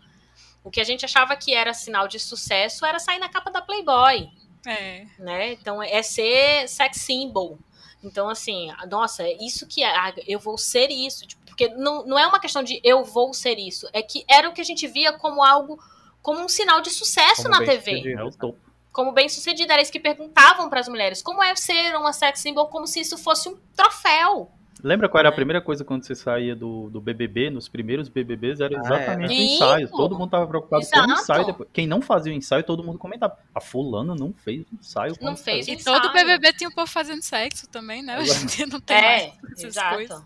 [0.63, 3.61] O que a gente achava que era sinal de sucesso era sair na capa da
[3.61, 4.29] Playboy.
[4.65, 5.05] É.
[5.17, 5.53] Né?
[5.53, 7.57] Então é ser sex symbol.
[8.03, 11.27] Então, assim, nossa, é isso que é, ah, eu vou ser isso.
[11.27, 13.87] Tipo, porque não, não é uma questão de eu vou ser isso.
[13.91, 15.77] É que era o que a gente via como algo,
[16.21, 18.13] como um sinal de sucesso como na TV.
[18.13, 18.57] É o topo.
[18.93, 19.73] como bem sucedida.
[19.73, 21.21] Era isso que perguntavam para as mulheres.
[21.21, 24.49] Como é ser uma sex symbol como se isso fosse um troféu.
[24.81, 27.49] Lembra qual era a primeira coisa quando você saía do, do BBB?
[27.49, 29.39] Nos primeiros BBBs era exatamente ah, é.
[29.39, 29.89] o ensaio.
[29.89, 31.05] Todo mundo tava preocupado Exato.
[31.05, 31.45] com o ensaio.
[31.45, 31.69] Depois.
[31.73, 33.37] Quem não fazia o ensaio, todo mundo comentava.
[33.53, 35.15] A fulana não fez o ensaio.
[35.21, 38.19] Não fez E todo BBB tinha um povo fazendo sexo também, né?
[38.19, 39.95] Hoje em dia não tem é, mais essas exato.
[39.95, 40.23] coisas.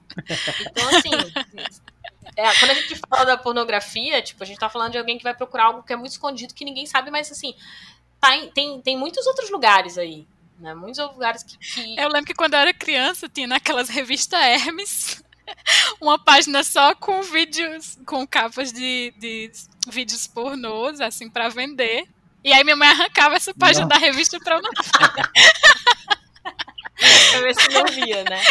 [0.61, 1.09] Então, assim...
[2.35, 5.23] É, quando a gente fala da pornografia, tipo, a gente tá falando de alguém que
[5.23, 7.53] vai procurar algo que é muito escondido, que ninguém sabe, mas assim,
[8.19, 10.25] tá em, tem, tem muitos outros lugares aí
[10.63, 10.73] né?
[10.73, 15.21] Muitos lugares que, que, Eu lembro que quando eu era criança tinha naquelas revistas Hermes
[16.01, 19.51] uma página só com vídeos, com capas de, de
[19.89, 22.07] vídeos pornôs, assim, para vender.
[22.41, 23.89] E aí minha mãe arrancava essa página não.
[23.89, 25.31] da revista pra eu não pra
[27.41, 28.41] ver se não via, né?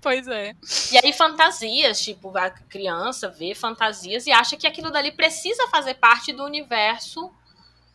[0.00, 0.54] Pois é.
[0.92, 5.94] E aí fantasias, tipo, a criança vê fantasias e acha que aquilo dali precisa fazer
[5.94, 7.32] parte do universo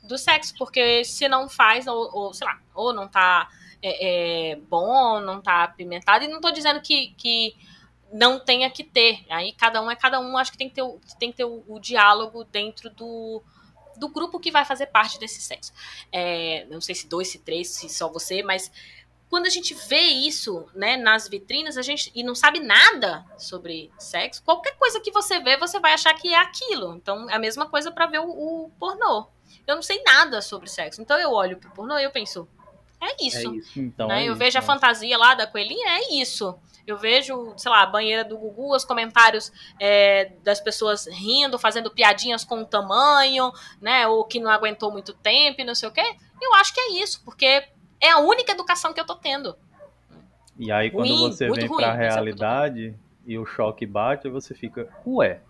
[0.03, 3.49] do sexo, porque se não faz, ou, ou sei lá, ou não tá
[3.81, 7.55] é, é, bom, não tá apimentado, e não tô dizendo que, que
[8.11, 9.25] não tenha que ter.
[9.29, 11.45] Aí cada um é cada um, acho que tem que ter, o, tem que ter
[11.45, 13.41] o, o diálogo dentro do,
[13.97, 15.71] do grupo que vai fazer parte desse sexo.
[16.11, 18.71] É, não sei se dois, se três, se só você, mas
[19.29, 23.89] quando a gente vê isso, né, nas vitrinas, a gente e não sabe nada sobre
[23.97, 26.95] sexo, qualquer coisa que você vê, você vai achar que é aquilo.
[26.95, 29.27] Então, é a mesma coisa para ver o, o pornô
[29.67, 31.01] eu não sei nada sobre sexo.
[31.01, 32.47] Então eu olho pro pornô e eu penso,
[33.01, 33.51] é isso.
[33.51, 33.79] É isso.
[33.79, 34.21] Então, né?
[34.21, 36.55] é eu isso, vejo a fantasia lá da coelhinha, é isso.
[36.85, 41.91] Eu vejo, sei lá, a banheira do Gugu, os comentários é, das pessoas rindo, fazendo
[41.91, 44.07] piadinhas com o tamanho, né?
[44.07, 46.15] Ou que não aguentou muito tempo e não sei o quê.
[46.41, 47.63] Eu acho que é isso, porque
[47.99, 49.55] é a única educação que eu tô tendo.
[50.57, 52.95] E aí, quando ruim, você vem ruim, pra realidade
[53.25, 55.41] e o choque bate, você fica, ué,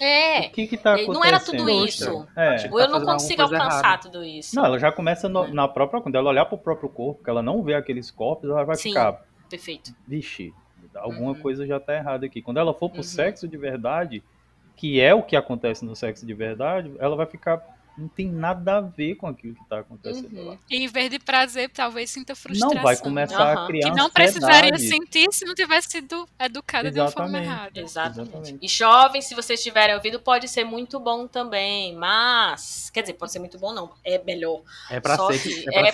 [0.00, 0.46] é.
[0.46, 1.14] O que que tá acontecendo?
[1.14, 2.28] Não era tudo isso.
[2.36, 2.56] É.
[2.56, 4.02] Tipo, eu não consigo alcançar errada.
[4.02, 4.54] tudo isso.
[4.54, 6.00] Não, ela já começa no, na própria.
[6.00, 8.90] Quando ela olhar pro próprio corpo, que ela não vê aqueles corpos, ela vai Sim,
[8.90, 9.24] ficar.
[9.48, 9.94] Perfeito.
[10.06, 10.52] Vixe,
[10.94, 11.40] alguma uhum.
[11.40, 12.42] coisa já tá errada aqui.
[12.42, 13.04] Quando ela for pro uhum.
[13.04, 14.22] sexo de verdade,
[14.74, 18.76] que é o que acontece no sexo de verdade, ela vai ficar não tem nada
[18.76, 20.48] a ver com aquilo que está acontecendo uhum.
[20.48, 20.58] lá.
[20.70, 22.74] E em vez de prazer, talvez sinta frustração.
[22.74, 23.64] Não, vai começar uhum.
[23.64, 26.94] a criar Que não precisaria sentir se não tivesse sido educada Exatamente.
[26.94, 27.80] de uma forma errada.
[27.80, 28.36] Exatamente.
[28.36, 28.58] Exatamente.
[28.60, 32.90] E jovens, se vocês tiverem ouvido, pode ser muito bom também, mas...
[32.90, 34.62] Quer dizer, pode ser muito bom não, é melhor.
[34.90, 35.38] É pra Só ser...
[35.38, 35.92] Que, é pra é...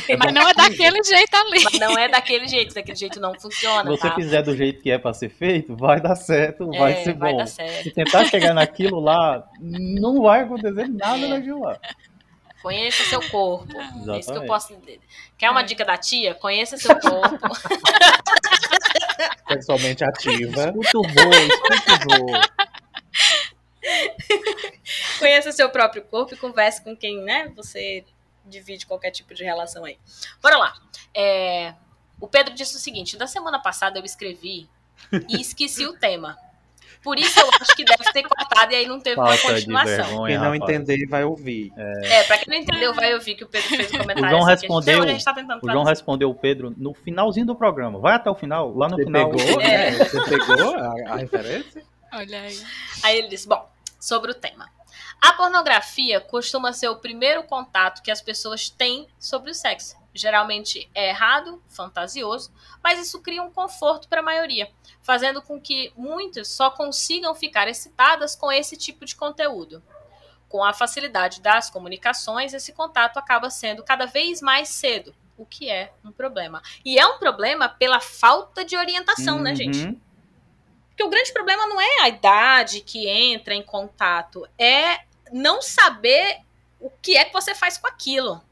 [0.00, 0.16] Ser...
[0.18, 1.64] mas não é daquele jeito ali.
[1.64, 4.14] Mas não é daquele jeito, daquele jeito não funciona, Se você tá?
[4.14, 7.32] fizer do jeito que é pra ser feito, vai dar certo, é, vai ser vai
[7.32, 7.38] bom.
[7.38, 7.82] Dar certo.
[7.82, 11.28] Se tentar chegar naquilo lá, não vai acontecer nada é.
[11.28, 11.78] naquilo lá.
[12.62, 13.70] Conheça seu corpo.
[13.70, 14.10] Exatamente.
[14.10, 15.00] É isso que eu posso dizer.
[15.38, 16.34] Quer uma dica da tia?
[16.34, 17.38] Conheça seu corpo.
[19.48, 20.68] Sexualmente ativa.
[20.68, 22.26] Escuta o voo, escuta o voo.
[25.18, 27.48] Conheça seu próprio corpo e converse com quem, né?
[27.54, 28.04] Você
[28.44, 29.98] divide qualquer tipo de relação aí.
[30.42, 30.74] Bora lá.
[31.14, 31.74] É,
[32.20, 34.68] o Pedro disse o seguinte: da semana passada eu escrevi
[35.28, 36.38] e esqueci o tema.
[37.02, 40.06] Por isso eu acho que deve ter cortado e aí não teve Falta uma continuação.
[40.06, 40.62] Vergonha, quem não rapaz.
[40.62, 41.72] entender vai ouvir.
[41.76, 42.20] É.
[42.20, 44.26] é, pra quem não entendeu, vai ouvir que o Pedro fez um comentário.
[44.26, 47.54] O João assim, respondeu, a gente tá o João respondeu o Pedro no finalzinho do
[47.54, 47.98] programa.
[47.98, 49.30] Vai até o final, lá no Você final.
[49.30, 49.90] Pegou, é.
[49.90, 50.04] né?
[50.04, 51.82] Você pegou a, a referência?
[52.12, 52.60] Olha aí.
[53.02, 53.68] Aí ele disse, bom,
[54.00, 54.68] sobre o tema.
[55.20, 59.96] A pornografia costuma ser o primeiro contato que as pessoas têm sobre o sexo.
[60.16, 62.52] Geralmente é errado, fantasioso,
[62.82, 64.70] mas isso cria um conforto para a maioria
[65.06, 69.80] fazendo com que muitas só consigam ficar excitadas com esse tipo de conteúdo.
[70.48, 75.70] Com a facilidade das comunicações, esse contato acaba sendo cada vez mais cedo, o que
[75.70, 76.60] é um problema.
[76.84, 79.42] E é um problema pela falta de orientação, né, uhum.
[79.44, 80.00] né, gente?
[80.88, 86.40] Porque o grande problema não é a idade que entra em contato, é não saber
[86.80, 88.42] o que é que você faz com aquilo.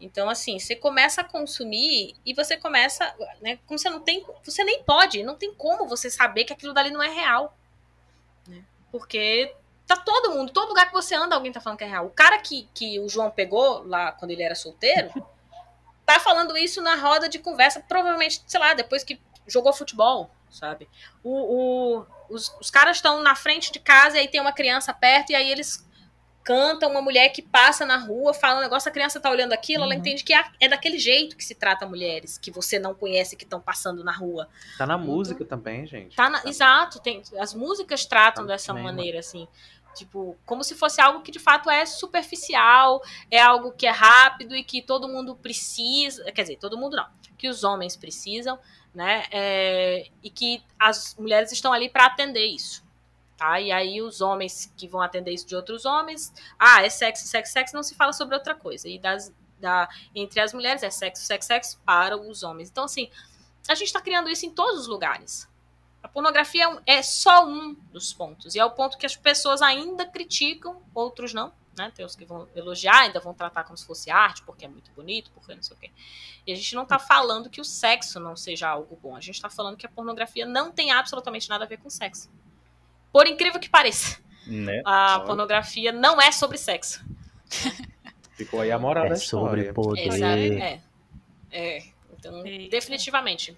[0.00, 3.58] Então, assim, você começa a consumir e você começa, né?
[3.66, 6.90] Como você não tem, você nem pode, não tem como você saber que aquilo dali
[6.90, 7.56] não é real,
[8.46, 8.64] né?
[8.92, 9.54] Porque
[9.86, 12.06] tá todo mundo, todo lugar que você anda, alguém tá falando que é real.
[12.06, 15.10] O cara que, que o João pegou lá quando ele era solteiro,
[16.06, 20.88] tá falando isso na roda de conversa, provavelmente, sei lá, depois que jogou futebol, sabe?
[21.24, 24.92] O, o os, os caras estão na frente de casa e aí tem uma criança
[24.92, 25.86] perto e aí eles
[26.48, 29.84] canta uma mulher que passa na rua, fala um negócio, a criança tá olhando aquilo,
[29.84, 29.92] uhum.
[29.92, 33.36] ela entende que é, é daquele jeito que se trata mulheres que você não conhece
[33.36, 34.48] que estão passando na rua.
[34.78, 36.16] Tá na então, música também, gente.
[36.16, 39.46] Tá na, exato, tem, as músicas tratam tá dessa maneira, assim.
[39.94, 44.56] Tipo, como se fosse algo que de fato é superficial, é algo que é rápido
[44.56, 46.32] e que todo mundo precisa.
[46.32, 47.08] Quer dizer, todo mundo não.
[47.36, 48.58] Que os homens precisam,
[48.94, 49.24] né?
[49.30, 52.87] É, e que as mulheres estão ali para atender isso.
[53.38, 53.60] Tá?
[53.60, 57.52] E aí os homens que vão atender isso de outros homens, ah, é sexo, sexo,
[57.52, 58.88] sexo, não se fala sobre outra coisa.
[58.88, 62.68] E das, da, entre as mulheres é sexo, sexo, sexo para os homens.
[62.68, 63.08] Então, assim,
[63.68, 65.48] a gente está criando isso em todos os lugares.
[66.02, 68.56] A pornografia é só um dos pontos.
[68.56, 71.52] E é o ponto que as pessoas ainda criticam, outros não.
[71.76, 71.92] Né?
[71.94, 74.90] Tem os que vão elogiar, ainda vão tratar como se fosse arte, porque é muito
[74.90, 75.92] bonito, porque não sei o quê.
[76.44, 79.14] E a gente não está falando que o sexo não seja algo bom.
[79.14, 82.28] A gente está falando que a pornografia não tem absolutamente nada a ver com sexo.
[83.12, 84.18] Por incrível que pareça.
[84.46, 84.82] Né?
[84.84, 87.04] A pornografia não é sobre sexo.
[88.36, 89.64] Ficou aí a moral é da história.
[89.66, 90.60] Sobre poder.
[90.60, 90.80] É.
[91.50, 91.82] é.
[92.18, 93.56] Então, definitivamente.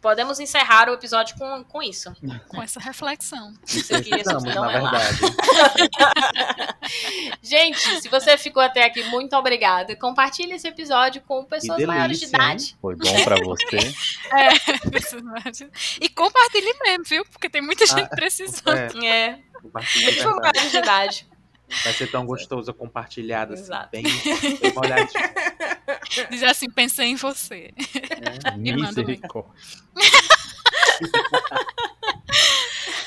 [0.00, 2.10] Podemos encerrar o episódio com, com isso.
[2.48, 3.52] Com essa reflexão.
[3.64, 5.18] Precisamos, na é verdade.
[7.42, 9.94] Gente, se você ficou até aqui, muito obrigada.
[9.96, 12.64] Compartilhe esse episódio com pessoas delícia, maiores de idade.
[12.64, 12.76] Hein?
[12.80, 13.76] Foi bom para você.
[14.32, 14.48] é,
[16.00, 17.24] e compartilhe mesmo, viu?
[17.26, 19.04] Porque tem muita gente ah, precisando.
[19.04, 19.06] É.
[19.06, 19.38] é.
[20.04, 21.31] Pessoas maiores de idade.
[21.84, 25.24] Vai ser tão gostoso compartilhado assim, bem, bem molhadinho.
[26.30, 27.72] Dizer assim, pensei em você.
[28.44, 29.52] É, misericórdia.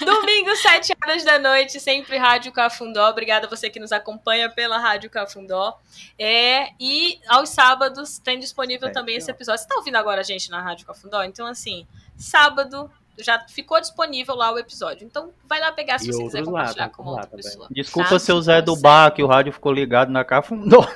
[0.04, 3.10] Domingo, 7 horas da noite, sempre Rádio Cafundó.
[3.10, 5.80] Obrigada a você que nos acompanha pela Rádio Cafundó.
[6.18, 9.60] É, e aos sábados tem disponível também esse episódio.
[9.60, 11.24] Você está ouvindo agora a gente na Rádio Cafundó?
[11.24, 11.88] Então, assim,
[12.18, 15.06] sábado já ficou disponível lá o episódio.
[15.06, 17.68] Então, vai lá pegar se e você quiser compartilhar lá, com outra pessoa.
[17.72, 18.20] Desculpa, tá?
[18.20, 20.88] seu Zé do bar, que o rádio ficou ligado na Cafundó.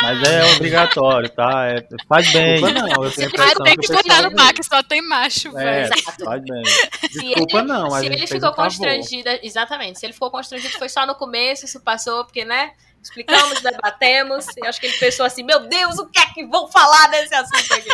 [0.00, 1.66] Mas é obrigatório, tá?
[1.66, 2.54] É, faz bem.
[2.54, 5.88] Desculpa não, eu tenho ah, tem que escutar no bar, que só tem macho, é,
[6.24, 6.62] Faz bem.
[7.02, 11.14] Desculpa ele, não, Se ele ficou constrangido, exatamente, se ele ficou constrangido foi só no
[11.14, 12.72] começo, isso passou, porque, né?
[13.08, 16.68] Explicamos, debatemos, e acho que ele pensou assim, meu Deus, o que é que vão
[16.70, 17.88] falar desse assunto aqui?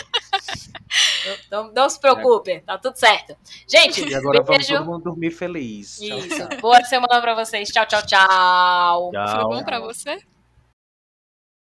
[1.50, 3.36] Não, não, se preocupe, tá tudo certo.
[3.68, 4.68] Gente, e agora beijo.
[4.68, 6.00] vamos todo mundo dormir feliz.
[6.00, 6.28] Isso.
[6.28, 6.60] Tchau, tchau.
[6.60, 7.68] Boa semana pra vocês.
[7.68, 9.10] Tchau, tchau, tchau.
[9.10, 9.28] tchau.
[9.28, 10.20] Foi bom pra você?